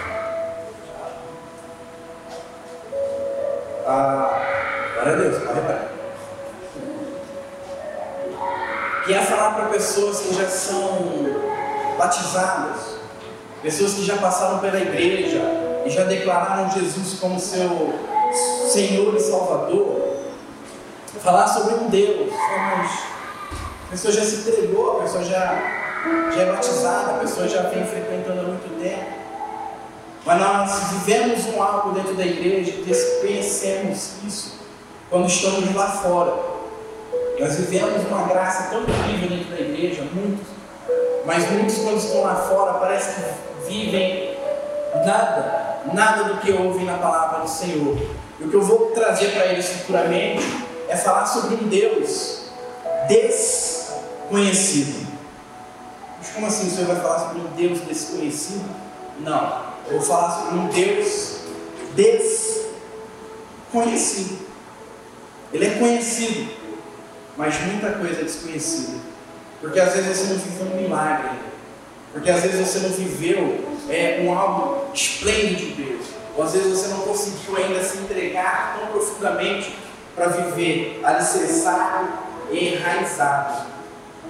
[3.88, 4.42] Ah,
[4.94, 5.88] glória a Deus, pode reparar.
[9.06, 10.98] Que é falar para pessoas que já são
[11.98, 12.95] batizadas,
[13.66, 15.42] pessoas que já passaram pela igreja
[15.84, 17.96] e já declararam Jesus como seu
[18.70, 20.04] Senhor e Salvador.
[21.20, 25.60] Falar sobre um Deus, a pessoa já se entregou, a pessoa já,
[26.36, 29.16] já é batizada, a pessoa já vem frequentando há muito tempo.
[30.24, 32.72] Mas nós vivemos um algo dentro da igreja,
[33.22, 34.60] conhecemos isso
[35.10, 36.36] quando estamos lá fora.
[37.40, 40.46] Nós vivemos uma graça tão incrível dentro da igreja, muitos,
[41.26, 43.22] mas muitos quando estão lá fora parece que
[43.68, 44.38] vivem
[45.06, 47.98] nada, nada do que ouvem na palavra do Senhor.
[48.40, 50.46] E o que eu vou trazer para eles futuramente
[50.88, 52.44] é falar sobre um Deus
[53.08, 55.08] desconhecido.
[56.20, 58.66] Mas como assim o Senhor vai falar sobre um Deus desconhecido?
[59.20, 59.76] Não.
[59.88, 61.40] Eu vou falar sobre um Deus
[63.72, 64.46] desconhecido.
[65.54, 66.52] Ele é conhecido,
[67.38, 69.15] mas muita coisa é desconhecida.
[69.62, 71.30] Porque às vezes você não viveu um milagre,
[72.12, 76.70] porque às vezes você não viveu é, um algo esplêndido de Deus, ou às vezes
[76.70, 79.76] você não conseguiu ainda se entregar tão profundamente
[80.16, 82.08] para viver alicerçado
[82.52, 83.66] e enraizado.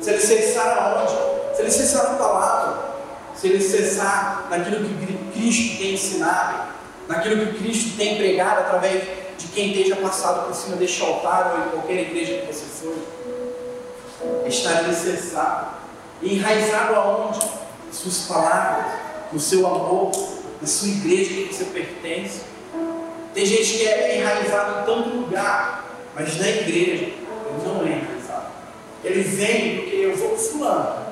[0.02, 1.56] Se alicerçar aonde?
[1.56, 2.96] Se alicerçar na palavra,
[3.36, 6.70] se alicerçar naquilo que Cristo tem ensinado,
[7.08, 9.04] naquilo que Cristo tem pregado através
[9.38, 12.96] de quem esteja passado por cima deste altar ou em qualquer igreja que você for.
[14.48, 15.76] Estar alicerçado
[16.22, 17.40] e enraizado aonde?
[17.92, 18.86] Suas palavras,
[19.32, 20.12] no seu amor,
[20.62, 22.42] na sua igreja que você pertence.
[23.34, 27.28] Tem gente que é enraizado em tanto lugar, mas na igreja ele
[27.66, 28.46] não é enraizado.
[29.04, 31.06] Ele vem porque eu vou fulano.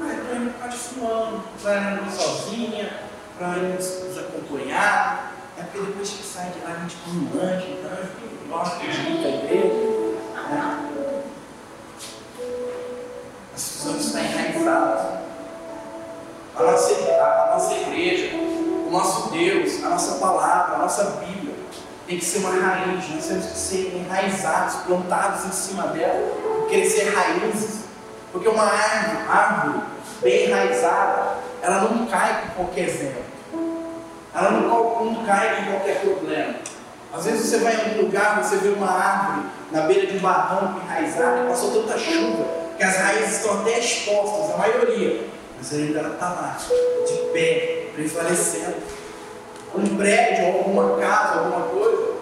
[0.00, 3.00] Ah, eu estou indo para de fulano, para sozinha,
[3.38, 5.32] para nos acompanhar.
[5.58, 8.48] É porque depois que sai de lá a gente come um lanche, então eu ir
[8.48, 9.74] para a igreja.
[10.50, 10.91] Né?
[13.52, 15.22] Nós precisamos estar enraizados.
[16.56, 21.54] A nossa, a, nossa igreja, o nosso Deus, a nossa palavra, a nossa Bíblia
[22.06, 27.14] tem que ser uma raiz, nós temos que ser enraizados, plantados em cima dela, crescer
[27.14, 27.84] raízes,
[28.30, 29.84] porque uma árvore, árvore
[30.20, 33.24] bem enraizada, ela não cai com qualquer vento,
[34.34, 36.54] ela não, não cai com qualquer problema.
[37.14, 40.20] Às vezes você vai em algum lugar, você vê uma árvore na beira de um
[40.20, 45.24] barranco enraizada, passou tanta chuva, as raízes estão até expostas, a maioria,
[45.56, 46.58] mas ainda ela está lá,
[47.06, 48.76] de pé, prevalecendo.
[49.74, 52.12] Um prédio, alguma casa, alguma coisa,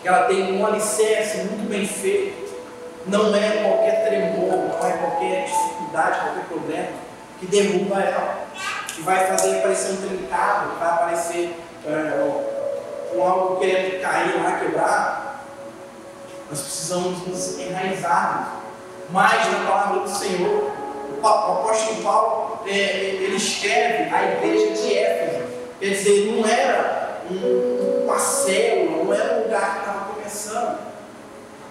[0.00, 2.54] que ela tem um alicerce muito bem feito,
[3.06, 6.88] não é qualquer tremor, não é qualquer dificuldade, qualquer problema
[7.38, 8.46] que derruba ela,
[8.88, 15.44] que vai fazer parecer um trincado, vai aparecer é, com algo querendo cair lá, quebrar.
[16.48, 18.55] Nós precisamos nos enraizarmos
[19.10, 20.70] mais na palavra do Senhor.
[21.22, 25.44] O apóstolo Paulo, é, ele escreve a igreja de Éfeso,
[25.80, 30.78] quer dizer, não era um, uma célula, não era um lugar que estava começando.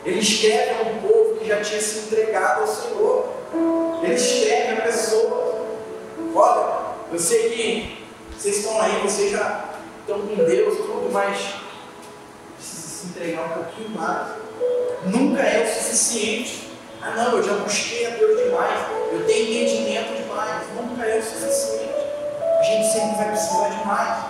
[0.06, 3.30] Ele escreve a um povo que já tinha se entregado ao Senhor.
[4.04, 5.66] Ele escreve a pessoa.
[6.36, 6.76] Olha,
[7.12, 8.06] eu sei que
[8.38, 9.66] vocês estão aí, vocês já
[10.02, 11.56] estão com Deus, tudo, mas
[12.56, 14.28] precisa se entregar um pouquinho mais.
[15.06, 16.65] Nunca é o suficiente.
[17.08, 18.80] Ah não, eu já busquei a Deus demais,
[19.12, 20.64] eu tenho entendimento demais.
[20.76, 21.94] Nunca é o suficiente.
[22.60, 24.26] A gente sempre vai precisar de mais.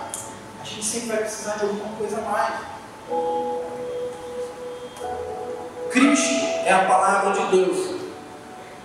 [0.60, 2.54] A gente sempre vai precisar de alguma coisa a mais.
[5.90, 7.96] Cristo é a palavra de Deus.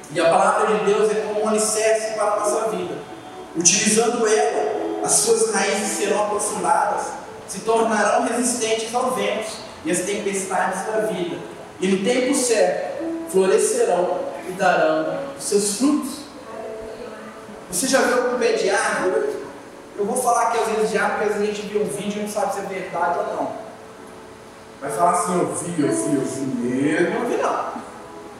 [0.09, 2.95] E a palavra de Deus é como um alicerce para a nossa vida.
[3.57, 7.07] Utilizando ela, as suas raízes serão aprofundadas,
[7.45, 9.51] se tornarão resistentes ao vento
[9.83, 11.35] e às tempestades da vida.
[11.81, 12.90] E no tempo certo,
[13.31, 16.21] florescerão e darão os seus frutos.
[17.71, 19.41] Você já viu algum pé de árvore?
[19.97, 21.87] Eu vou falar aqui às vezes de árvore, porque às vezes a gente vê um
[21.87, 23.51] vídeo e não sabe se é verdade ou não.
[24.81, 27.71] Vai falar assim, eu vi, eu vi, eu vi mesmo, não vi não.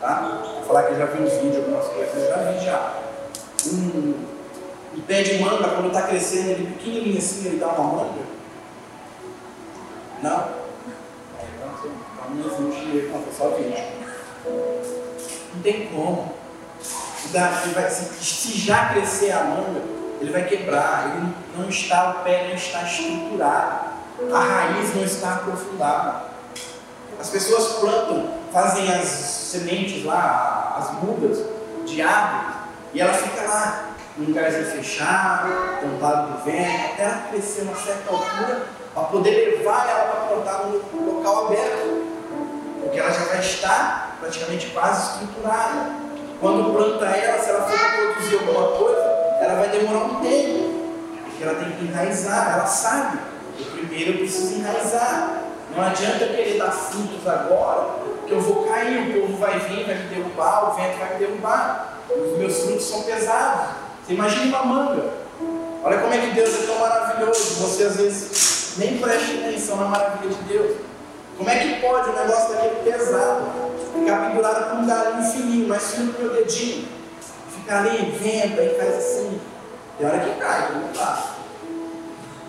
[0.02, 0.42] Tá?
[0.56, 2.94] Vou falar que eu já vi uns vídeos, algumas coisas, eu já vi já.
[3.68, 4.26] Um,
[4.98, 8.22] um pé de manga, quando está crescendo, ele pequenininho assim, ele dá uma manga.
[10.24, 10.48] Não?
[11.38, 11.82] Então,
[12.32, 14.01] não existe, não, só vídeo.
[15.54, 16.34] Não tem como.
[17.32, 19.82] Vai, se já crescer a manga,
[20.20, 23.92] ele vai quebrar, ele não está, o pé não está estruturado,
[24.34, 26.24] a raiz não está aprofundada.
[27.20, 31.46] As pessoas plantam, fazem as sementes lá, as mudas
[31.86, 32.54] de árvore,
[32.94, 35.50] e ela fica lá, num lugarzinho fechado,
[35.82, 40.66] tampado do vento, até ela crescer uma certa altura, para poder levar ela para plantar
[40.66, 42.08] num local aberto,
[42.82, 46.12] porque ela já vai estar praticamente quase estruturada.
[46.40, 49.02] Quando planta ela, se ela for produzir alguma coisa,
[49.42, 50.70] ela vai demorar um tempo,
[51.26, 53.20] porque ela tem que enraizar, ela sabe.
[53.60, 55.42] Eu primeiro eu preciso enraizar.
[55.76, 57.90] Não adianta eu querer dar frutos agora,
[58.28, 61.20] que eu vou cair, o povo vai vir, vai me derrubar, o vento vai me
[61.20, 62.00] derrubar.
[62.10, 63.76] Os meus frutos são pesados.
[64.06, 65.04] Você imagina uma manga.
[65.84, 67.62] Olha como é que Deus é tão maravilhoso.
[67.62, 70.78] Você às vezes nem presta atenção na maravilha de Deus.
[71.38, 75.92] Como é que pode um negócio daquele pesado ficar pendurado com um galinho fininho, mais
[75.92, 76.88] fino que o meu dedinho?
[77.54, 79.42] Fica ali, venta e faz assim.
[79.98, 81.36] Tem hora que cai, não tá.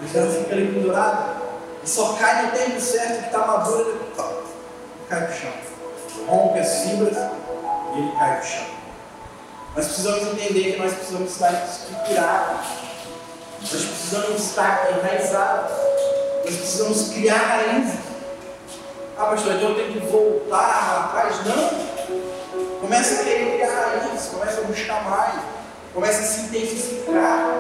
[0.00, 1.42] Mas ela fica ali pendurada
[1.82, 5.52] e só cai no tempo certo que está madura e cai no chão.
[6.26, 8.66] Rompe as fibras e ele cai no chão.
[9.74, 12.66] Nós precisamos entender que nós precisamos estar estruturados.
[13.60, 15.72] Nós precisamos estar enraizados.
[16.44, 18.11] Nós precisamos criar raízes.
[19.16, 21.36] Ah, pastor, então eu tenho que voltar atrás?
[21.44, 22.80] Não.
[22.80, 25.34] Começa a querer criar raízes, começa a buscar mais,
[25.94, 27.54] começa a se intensificar.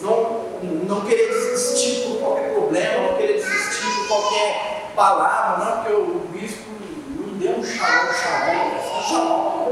[0.00, 0.44] Não,
[0.86, 6.28] não querer desistir por qualquer problema, não querer desistir por qualquer palavra, não, porque o
[6.32, 6.64] bispo
[7.16, 9.68] não deu um xalão, xalão, só xalão.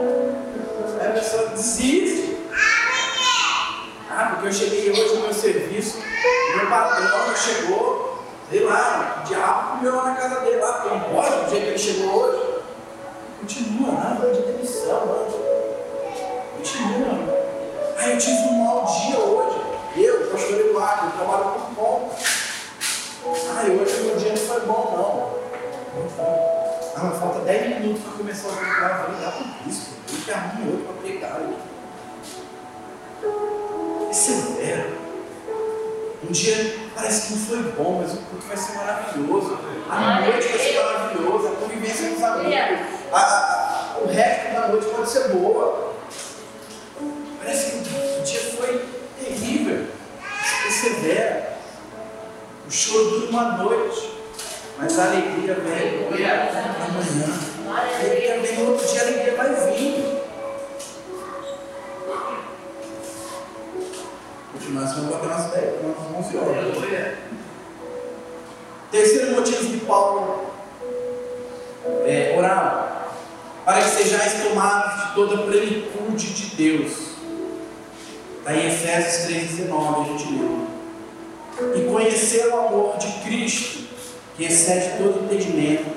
[1.05, 2.37] A pessoa desiste.
[4.11, 5.99] Ah, porque eu cheguei hoje no meu serviço,
[6.57, 8.12] meu patrão chegou,
[8.51, 11.65] sei lá, o diabo comeu lá na casa dele, lá, porque não pode, do jeito
[11.65, 12.53] que ele chegou hoje.
[13.41, 15.27] Continua, nada de demissão, mano.
[16.57, 17.43] Continua.
[17.99, 19.61] Ah, eu tive um mau dia hoje.
[19.97, 22.17] Eu, pastor Eduardo, eu trabalho com conta.
[23.25, 26.03] Ah, hoje meu dia não foi bom, não.
[26.03, 26.25] Não foi.
[26.97, 29.07] Ah, mas falta 10 minutos para começar o pregar.
[29.07, 29.95] Vou ligar para o bispo.
[30.09, 31.41] Ele que arruma outro para pregar.
[34.11, 35.02] Isso é severo.
[36.29, 39.59] Um dia parece que não foi bom, mas o culto vai ser maravilhoso.
[39.91, 41.49] A noite vai ser maravilhosa.
[41.49, 45.95] A convivência com os amigos a, a, o resto da noite pode ser boa.
[47.39, 48.85] Parece que o dia foi
[49.19, 49.87] terrível.
[50.63, 51.59] Persevera.
[52.67, 54.13] O choro dura uma noite,
[54.79, 56.49] mas a alegria vem amanhã.
[57.69, 59.33] A alegria vem outro dia, a alegria
[84.63, 85.97] excede todo entendimento,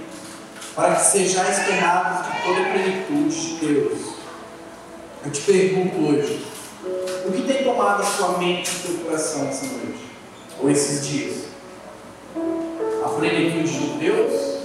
[0.76, 4.00] para que sejais tomados de toda plenitude de Deus.
[5.24, 6.46] Eu te pergunto hoje,
[7.26, 10.06] o que tem tomado a sua mente e o seu coração essa noite?
[10.60, 11.46] Ou esses dias?
[13.06, 14.56] A plenitude de Deus?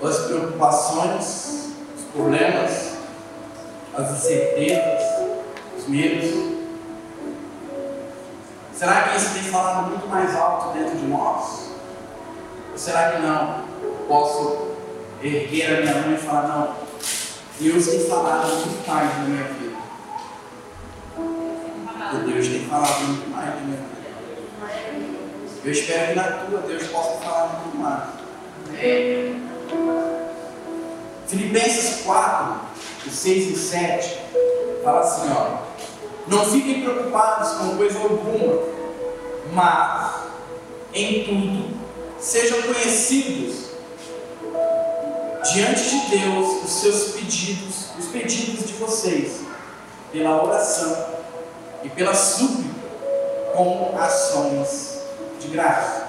[0.00, 1.70] Ou as preocupações
[2.12, 2.92] problemas,
[3.94, 5.02] as incertezas,
[5.78, 6.50] os medos?
[8.74, 11.69] Será que isso tem falado muito mais alto dentro de nós?
[12.76, 13.64] Será que não?
[14.08, 14.68] Posso
[15.22, 16.74] erguer a minha mão e falar, não,
[17.60, 19.76] Deus tem falado muito mais na minha vida.
[22.12, 23.90] E Deus tem falado muito mais na minha vida.
[25.62, 28.20] Eu espero que na tua Deus possa falar muito mais.
[31.28, 32.60] Filipenses 4,
[33.10, 34.20] 6 e 7,
[34.82, 35.58] fala assim, ó.
[36.26, 38.62] Não fiquem preocupados com coisa alguma,
[39.52, 40.14] mas
[40.94, 41.79] em tudo
[42.20, 43.70] sejam conhecidos
[45.52, 49.40] diante de Deus os seus pedidos, os pedidos de vocês
[50.12, 51.06] pela oração
[51.82, 52.70] e pela súplica
[53.54, 55.00] com ações
[55.40, 56.08] de graça.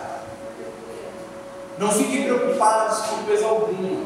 [1.77, 4.05] Não fiquem preocupados com coisa alguma,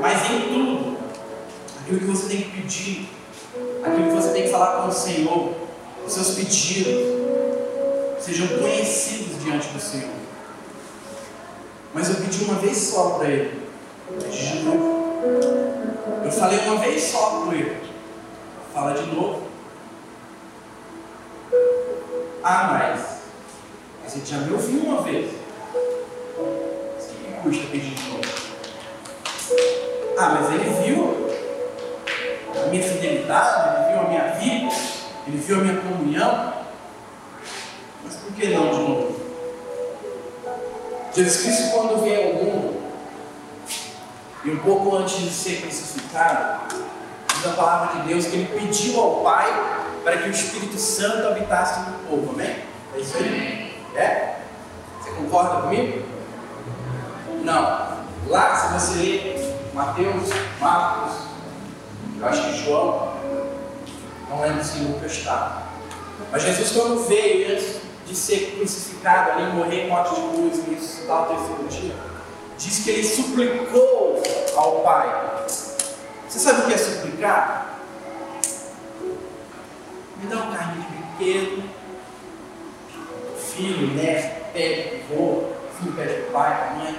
[0.00, 0.98] mas em tudo,
[1.80, 3.08] aquilo que você tem que pedir,
[3.84, 5.52] aquilo que você tem que falar com o Senhor,
[6.04, 7.22] os seus pedidos,
[8.20, 10.21] sejam conhecidos diante do Senhor.
[11.94, 13.62] Mas eu pedi uma vez só para ele.
[16.24, 17.76] Eu falei uma vez só com ele.
[18.72, 19.42] Fala de novo.
[22.42, 23.22] Ah, mas
[24.06, 25.30] a gente já me ouviu uma vez.
[26.38, 28.22] O que custa pedir de novo?
[30.18, 31.28] Ah, mas ele viu
[32.62, 34.74] a minha fidelidade, ele viu a minha vida,
[35.26, 36.54] ele viu a minha comunhão.
[38.02, 39.11] Mas por que não de novo?
[41.14, 42.82] Jesus Cristo, quando veio ao mundo,
[44.44, 46.74] e um pouco antes de ser crucificado,
[47.34, 49.46] diz a palavra de Deus que ele pediu ao Pai
[50.02, 52.56] para que o Espírito Santo habitasse no povo, amém?
[52.94, 53.78] É isso aí?
[53.94, 54.36] É?
[55.00, 56.02] Você concorda comigo?
[57.44, 57.92] Não.
[58.28, 61.12] Lá, se você ler Mateus, Marcos,
[62.18, 63.14] eu acho que João,
[64.28, 65.62] não lembro se Lucas está.
[66.30, 67.81] Mas Jesus, quando veio,
[68.14, 71.94] ser crucificado ali, morrer morte de cruz e ressuscitar o terceiro dia,
[72.58, 74.22] diz que ele suplicou
[74.56, 75.44] ao Pai.
[76.28, 77.78] Você sabe o que é suplicar?
[80.16, 81.62] Me dá um carrinho de brinquedo.
[83.38, 85.42] Filho, neto, pede pro vô,
[85.78, 86.98] filho pede pro pai, pra mãe.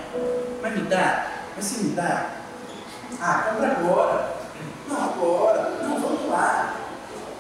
[0.62, 1.28] Mas me dá?
[1.56, 2.30] Mas se me dá?
[3.20, 4.36] Ah, compra agora.
[4.88, 5.70] Não, agora.
[5.82, 6.76] Não, vamos lá.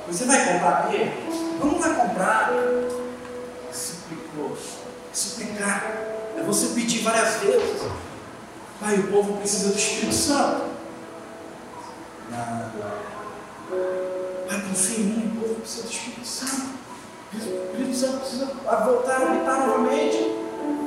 [0.07, 1.59] Você vai comprar mesmo?
[1.59, 2.49] Vamos lá comprar.
[4.13, 4.57] Suplicou.
[5.11, 5.83] Suplicar
[6.37, 7.81] é você pedir várias vezes.
[8.79, 10.65] Pai, o povo precisa do Espírito Santo.
[12.29, 12.71] Não.
[14.47, 16.73] Pai, confia em mim, o povo precisa do Espírito Santo.
[17.33, 20.17] O Espírito Santo precisa voltar a habitar novamente.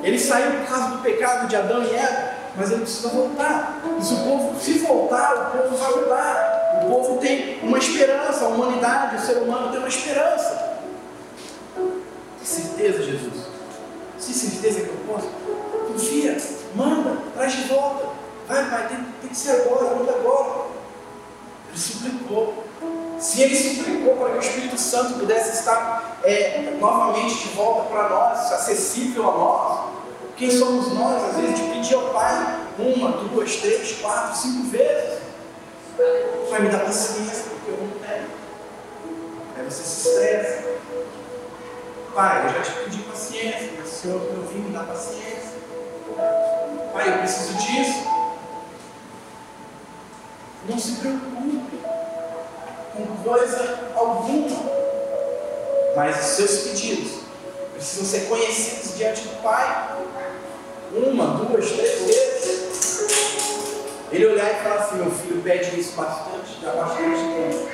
[0.03, 3.81] Ele saiu por causa do pecado de Adão e Eva, mas ele precisa voltar.
[3.99, 6.81] E se o povo, se voltar, o povo vai mudar.
[6.83, 10.66] O povo tem uma esperança, a humanidade, o ser humano tem uma esperança.
[12.47, 13.45] Certeza, Jesus?
[14.25, 15.27] Tem certeza que eu posso?
[15.89, 16.37] Confia,
[16.77, 18.07] manda, traz de volta.
[18.47, 20.67] Vai, pai, tem, tem que ser agora, manda agora.
[21.69, 22.65] Ele suplicou.
[23.19, 28.09] Se ele suplicou para que o Espírito Santo pudesse estar é, novamente de volta para
[28.09, 29.81] nós, acessível a nós,
[30.37, 35.19] quem somos nós, às vezes, de pedir ao Pai uma, duas, três, quatro, cinco vezes?
[36.49, 38.29] Vai me dar paciência, porque eu não tenho.
[39.57, 40.77] Aí você se estressa.
[42.17, 45.53] Pai, eu já te pedi paciência, mas o Senhor eu vim me dá paciência.
[46.91, 48.07] Pai, eu preciso disso.
[50.67, 51.79] Não se preocupe
[52.97, 54.49] com coisa alguma,
[55.95, 57.19] mas os seus pedidos
[57.75, 59.99] precisam ser conhecidos diante do Pai.
[60.95, 63.07] Uma, duas, três vezes.
[64.11, 67.69] Ele olhar e falar assim: meu filho pede isso bastante, já bastante tempo.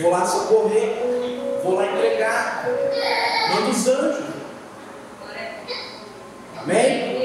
[0.00, 1.19] Vou lá socorrer,
[1.62, 2.66] vou lá entregar.
[3.54, 4.24] Manda os anjos.
[6.62, 7.22] Amém?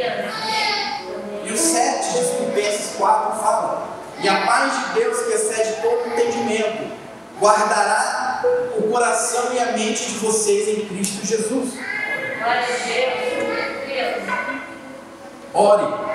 [1.45, 3.89] E o 7 de Filipenses 4 fala:
[4.21, 6.91] E a paz de Deus que excede todo entendimento,
[7.39, 8.43] guardará
[8.77, 11.73] o coração e a mente de vocês em Cristo Jesus.
[15.53, 16.05] Ore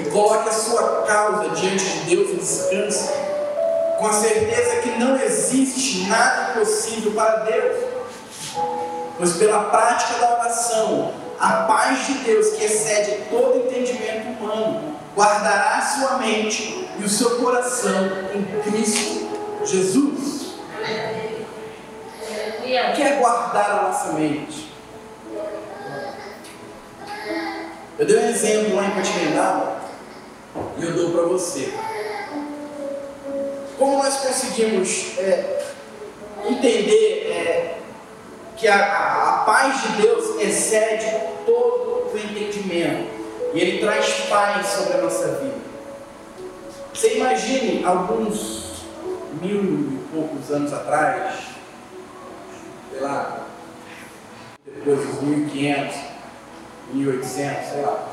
[0.00, 3.10] e coloque a sua causa diante de Deus e descanse,
[3.98, 7.84] com a certeza que não existe nada impossível para Deus,
[9.16, 15.80] pois pela prática da oração, a paz de Deus, que excede todo entendimento humano, guardará
[15.80, 19.28] sua mente e o seu coração em Cristo
[19.64, 20.56] Jesus.
[22.90, 24.74] O que é guardar a nossa mente?
[27.98, 29.80] Eu dei um exemplo lá em Patinendal
[30.76, 31.72] e eu dou para você.
[33.78, 35.64] Como nós conseguimos é,
[36.46, 37.78] entender é,
[38.56, 41.06] que a, a, a paz de Deus excede
[41.44, 43.10] todo o entendimento
[43.52, 45.66] e Ele traz paz sobre a nossa vida?
[46.92, 48.66] Você imagine alguns
[49.42, 51.34] mil e poucos anos atrás,
[52.90, 53.46] sei lá,
[54.64, 55.94] depois dos 1500,
[56.94, 58.08] 1800, sei lá.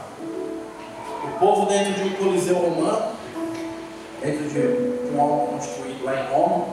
[1.24, 3.14] O povo dentro de um coliseu romano,
[4.22, 6.68] dentro de, um algo construído lá em Roma,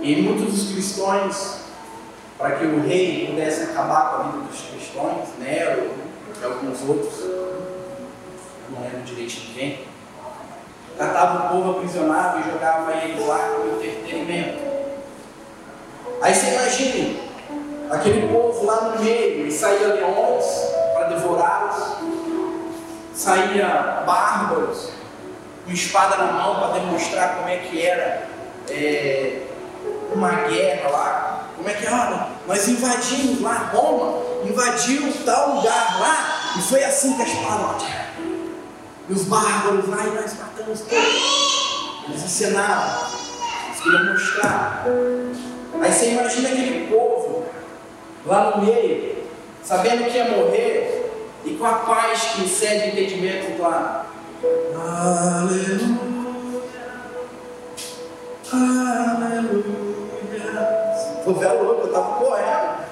[0.00, 1.58] e muitos dos cristãos,
[2.38, 5.90] para que o rei pudesse acabar com a vida dos cristãos, Nero
[6.40, 7.24] e alguns outros,
[8.70, 9.86] não lembro direito de quem,
[10.98, 14.64] catava o povo aprisionado e jogava eles lá como entretenimento.
[16.22, 17.20] Aí você imagine
[17.90, 20.46] aquele povo lá no meio, e saía leões
[20.94, 21.96] para devorá-los,
[23.14, 24.90] saía bárbaros
[25.66, 28.28] com espada na mão para demonstrar como é que era
[28.70, 29.42] é,
[30.14, 31.48] uma guerra lá.
[31.56, 32.28] Como é que era?
[32.46, 37.84] Nós invadimos lá Roma, invadimos tal lugar lá, e foi assim que a espada.
[39.08, 42.04] E os bárbaros lá, e nós matamos todos.
[42.08, 43.08] Eles ensinavam,
[43.66, 44.84] eles queriam mostrar.
[45.80, 47.46] Aí você imagina aquele povo
[48.24, 49.24] lá no meio,
[49.64, 51.10] sabendo que ia morrer,
[51.44, 54.06] e com a paz que excede entendimento lá.
[54.42, 55.96] Aleluia,
[58.52, 59.86] aleluia.
[61.24, 62.84] O velho louco, eu estava correndo.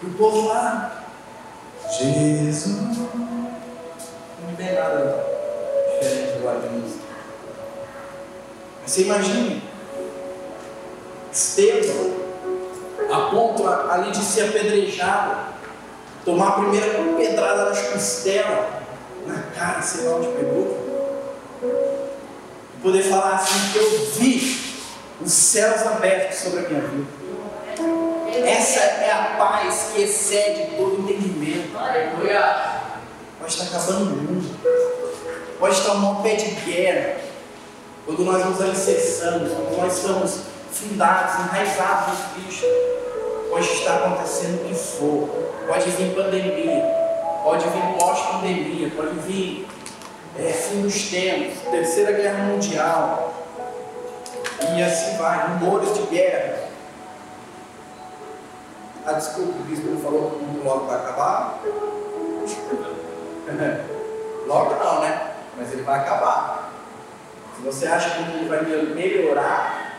[0.00, 1.02] E o povo lá,
[1.98, 2.76] Jesus.
[2.76, 5.24] Não tem nada
[6.00, 7.04] diferente do de música.
[8.86, 9.62] Você imagine,
[11.32, 12.12] Estevão,
[13.12, 15.54] a ponto ali de ser apedrejado,
[16.24, 18.77] tomar a primeira pedrada nas costelas,
[19.28, 20.88] na cara, sei lá onde pegou,
[21.62, 24.58] e poder falar assim: que eu vi
[25.20, 27.18] os céus abertos sobre a minha vida.
[28.46, 31.72] Essa é a paz que excede todo entendimento.
[33.38, 34.58] Pode estar acabando o mundo.
[35.58, 37.16] Pode estar um pé de guerra.
[38.06, 40.40] Quando nós nos alicerçamos, quando nós estamos
[40.72, 42.66] fundados, enraizados em Cristo,
[43.50, 45.28] pode estar acontecendo o que for.
[45.66, 46.84] Pode vir pandemia,
[47.42, 49.68] pode vir pós-pandemia, pode vir
[50.38, 53.34] é, fim dos tempos, terceira guerra mundial,
[54.76, 56.68] e assim vai, rumores de guerra.
[59.06, 61.60] Ah, desculpa, o bispo não falou que o mundo logo vai acabar?
[64.46, 65.32] logo não, né?
[65.56, 66.72] Mas ele vai acabar.
[67.56, 68.62] Se você acha que o mundo vai
[68.94, 69.96] melhorar,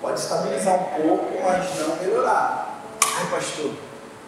[0.00, 2.80] pode estabilizar um pouco, mas não melhorar.
[3.02, 3.72] Ai, pastor,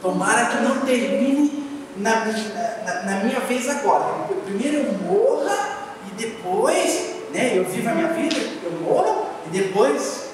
[0.01, 1.66] tomara que não termine
[1.99, 4.27] na, na, na minha vez agora.
[4.45, 10.31] Primeiro eu morra e depois né, eu vivo a minha vida, eu morro e depois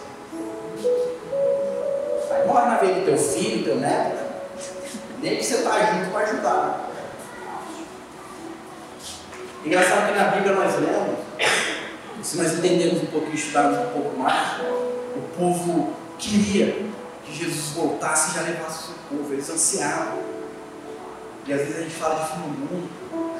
[2.28, 4.22] vai morre na vida do teu filho, teu neto.
[5.20, 6.90] Nem que você está junto para ajudar.
[9.64, 11.18] Engraçado que na Bíblia nós lemos,
[12.20, 16.84] se nós entendermos um pouquinho, estudarmos um pouco mais, o povo queria
[17.24, 20.41] que Jesus voltasse e já levasse o seu povo, eles ansiavam.
[21.45, 22.88] E às vezes a gente fala de fim do mundo,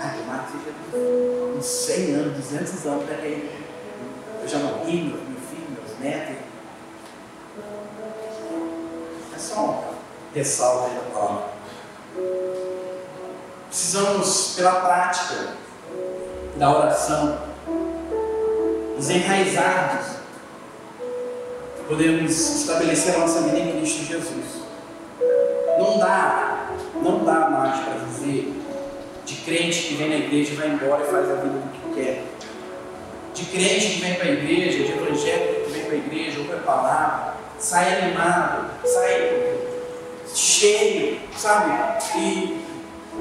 [0.01, 3.63] ah, tomara que seja uns 100 anos, 200 anos, peraí,
[4.43, 6.37] eu já morri, meu filho, meus netos.
[9.35, 9.93] É só
[10.35, 11.45] ressalva aí da palavra.
[13.69, 15.55] Precisamos, pela prática
[16.57, 17.39] da oração,
[18.97, 20.07] nos enraizarmos,
[21.89, 24.63] podemos estabelecer a nossa vida em Cristo Jesus.
[25.79, 26.52] Não dá,
[27.03, 28.53] não dá mais para viver
[29.25, 32.01] de crente que vem na igreja e vai embora e faz a vida do que
[32.01, 32.25] quer
[33.35, 36.53] de crente que vem para a igreja, de evangélico que vem para a igreja, ouve
[36.53, 39.59] a palavra, sai animado, sai
[40.35, 41.73] cheio, sabe?
[42.17, 42.65] E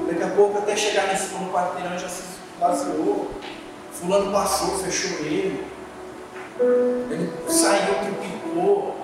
[0.08, 2.22] daqui a pouco até chegar nesse segundo quarteirão já se
[2.60, 3.30] baseou.
[3.92, 5.64] Fulano passou, fechou ele.
[7.10, 8.96] Ele saiu, outro picou.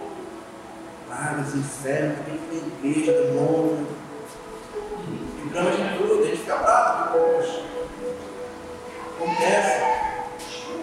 [1.10, 3.86] Ah, mas inferno, tem que na igreja do novo.
[5.40, 7.62] Programa de tudo, a gente fica bravo, poxa.
[9.16, 9.98] Acontece.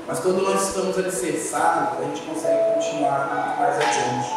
[0.07, 4.29] Mas quando nós estamos alicerçados, a gente consegue continuar mais adiante.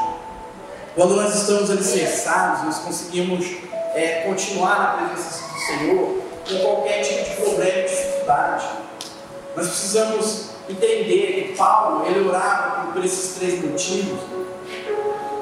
[0.95, 3.47] Quando nós estamos alicerçados, nós conseguimos
[3.95, 8.67] é, continuar na presença do Senhor com qualquer tipo de problema, dificuldade.
[9.55, 14.19] Nós precisamos entender que Paulo ele orava por esses três motivos,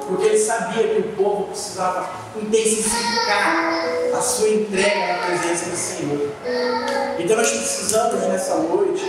[0.07, 3.83] porque ele sabia que o povo precisava intensificar
[4.17, 6.31] a sua entrega na presença do Senhor.
[7.19, 9.03] Então nós precisamos nessa noite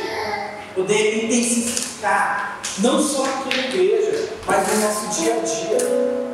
[0.74, 5.78] poder intensificar, não só aqui na igreja, mas no nosso dia a dia,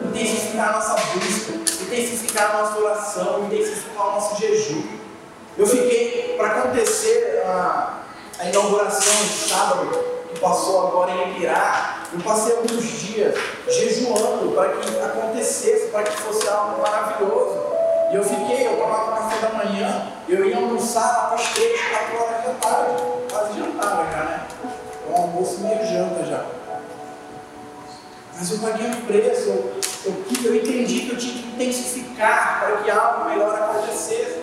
[0.04, 1.52] intensificar a nossa busca,
[1.82, 4.82] intensificar a nossa oração, intensificar o nosso jejum.
[5.56, 8.00] Eu fiquei, para acontecer a,
[8.38, 10.04] a inauguração de sábado,
[10.40, 13.34] passou agora em Epirá, eu passei alguns dias
[13.68, 17.60] jejuando para que acontecesse, para que fosse algo maravilhoso.
[18.10, 22.44] E eu fiquei, eu tomava café da manhã, eu ia almoçar após três, quatro horas
[22.44, 23.02] da tarde.
[23.30, 24.46] Quase jantava já, né?
[25.10, 26.44] Um almoço meio janta já.
[28.36, 32.76] Mas eu paguei um preço, eu, eu, eu entendi que eu tinha que intensificar para
[32.78, 34.42] que algo melhor acontecesse.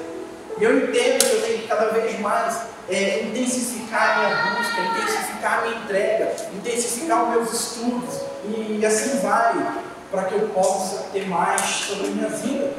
[0.59, 2.61] E eu entendo que eu tenho que cada vez mais
[2.91, 9.19] é, intensificar a minha busca, intensificar a minha entrega, intensificar os meus estudos e assim
[9.19, 9.81] vai,
[10.11, 12.73] para que eu possa ter mais sobre a minha vida.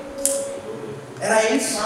[1.18, 1.82] Era isso.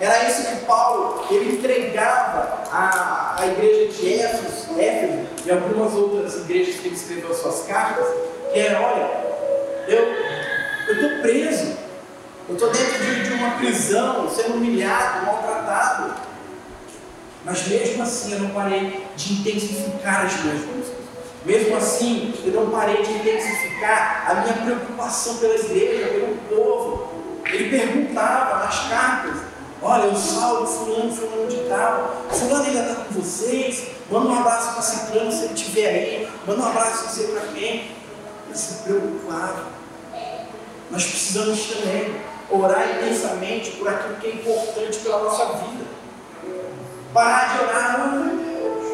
[0.00, 6.36] Era isso que Paulo ele entregava à, à igreja de Éfeso, Éfeso e algumas outras
[6.36, 8.06] igrejas que ele escreveu suas cartas,
[8.52, 9.10] que é, olha,
[9.88, 11.76] eu estou preso,
[12.48, 16.14] eu estou dentro de, de uma prisão, sendo humilhado, maltratado,
[17.46, 20.96] mas mesmo assim eu não parei de intensificar as minhas buscas.
[21.44, 27.08] Mesmo assim, eu não parei de intensificar a minha preocupação pela igreja, pelo povo.
[27.44, 29.36] Ele perguntava nas cartas,
[29.80, 32.24] Olha, o Saulo, fulano, fulano de tal.
[32.30, 33.88] Fulano ainda está com vocês.
[34.10, 36.28] Manda um abraço para Ciclano se ele estiver aí.
[36.46, 37.90] Manda um abraço não para quem.
[38.48, 39.66] Ele se preocupava.
[40.90, 42.20] Nós precisamos também
[42.50, 45.84] orar intensamente por aquilo que é importante pela nossa vida.
[47.16, 48.84] Parar de orar, oh meu Deus,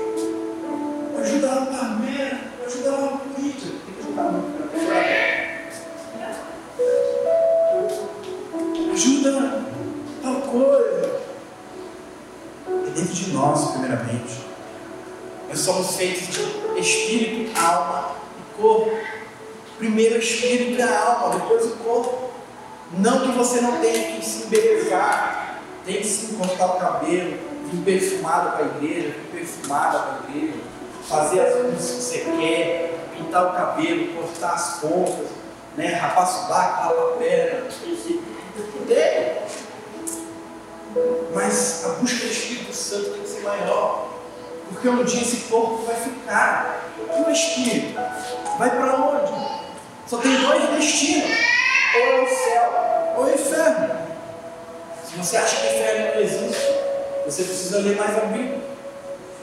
[1.20, 3.74] ajuda lá para a Palmeira, ajuda lá para o Corinthians.
[3.84, 4.62] Tem que ajudar muito,
[8.92, 9.64] Ajuda
[10.22, 11.20] tal coisa.
[12.68, 14.40] É dentro de nós, primeiramente.
[15.48, 18.96] Nós somos feitos de espírito, alma e corpo.
[19.78, 22.30] Primeiro o espírito e a alma, depois o corpo.
[22.98, 27.84] Não que você não tenha que se embelezar, tem que se cortar o cabelo, vir
[27.84, 30.58] perfumado para a igreja, vir perfumada para a igreja,
[31.08, 35.26] fazer as coisas que você quer, pintar o cabelo, cortar as pontas,
[35.76, 37.68] né, rapar sovaco, rapar perna.
[38.86, 39.42] Tem.
[41.34, 44.08] Mas a busca do Espírito Santo tem que ser maior.
[44.68, 46.90] Porque um dia esse corpo vai ficar.
[46.98, 47.98] E o Espírito?
[48.58, 49.32] Vai para onde?
[50.06, 51.30] Só tem dois destinos.
[51.94, 53.96] Ou é o céu, ou é o inferno.
[55.04, 56.91] Se você acha que o inferno não existe,
[57.24, 58.60] você precisa ler mais a Bíblia.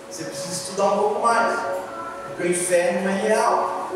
[0.09, 1.59] Você precisa estudar um pouco mais.
[2.27, 3.89] Porque o inferno é real.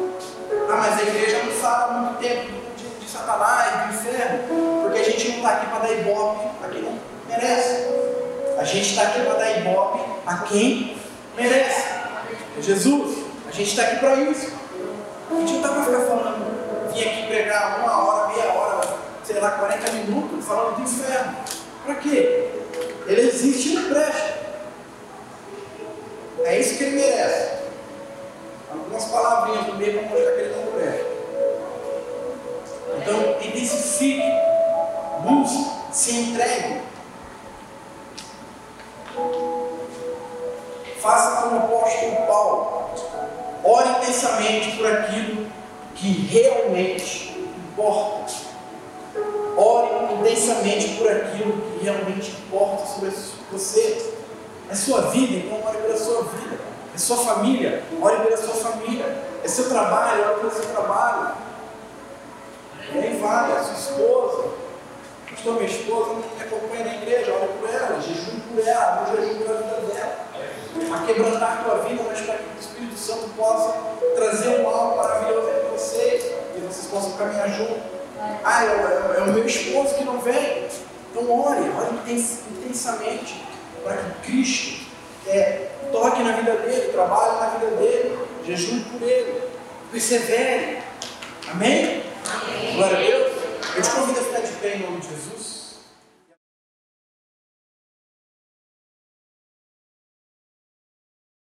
[0.70, 4.84] Ah, mas a igreja não fala muito tempo de, de Satanás, do inferno.
[4.84, 7.88] Porque a gente não está aqui para dar ibope a quem não merece.
[8.58, 10.98] A gente está aqui para dar ibope a quem
[11.36, 11.88] merece.
[12.58, 14.54] É Jesus, a gente está aqui para isso.
[15.32, 18.88] A gente não está para ficar falando, vim aqui pregar uma hora, meia hora,
[19.24, 21.36] sei lá, 40 minutos, falando do inferno.
[21.86, 22.62] Para quê?
[23.06, 24.34] Ele existe e não presta.
[26.45, 27.64] É isso que ele merece.
[28.72, 31.14] Algumas palavrinhas do meio para mostrar que ele não presta.
[32.97, 34.24] Então, intensifique,
[35.22, 36.82] busque, se entregue.
[41.01, 42.89] Faça como o apóstolo Paulo.
[43.64, 45.47] Ore intensamente por aquilo
[45.95, 48.53] que realmente importa.
[49.56, 53.12] Ore intensamente por aquilo que realmente importa sobre
[53.51, 54.14] você.
[54.70, 56.60] É sua vida, então ore pela sua vida.
[56.93, 59.06] É sua família, ore pela sua família.
[59.43, 61.36] É seu trabalho, ore pelo seu trabalho.
[62.91, 64.64] E aí vai, a sua esposa.
[65.30, 69.39] Pastor, minha esposa me acompanha na igreja, ore por ela, jejum por ela, não jejum
[69.39, 70.24] pela vida dela.
[70.93, 73.74] A quebrantar a tua vida, mas para que o Espírito Santo possa
[74.16, 76.24] trazer um algo maravilhoso entre vocês
[76.56, 78.03] e vocês possam caminhar junto.
[78.44, 80.68] Ah, é, é, é o meu esposo que não vem.
[81.12, 83.44] Então ore, ore intensamente
[83.84, 84.86] para que Cristo
[85.28, 89.42] é, toque na vida dele, trabalhe na vida dele, jejum por ele,
[89.92, 90.80] persevere.
[91.52, 92.04] Amém?
[92.26, 92.76] Amém?
[92.76, 93.34] Glória a Deus.
[93.76, 95.33] Eu te convido a ficar de pé em nome de Jesus.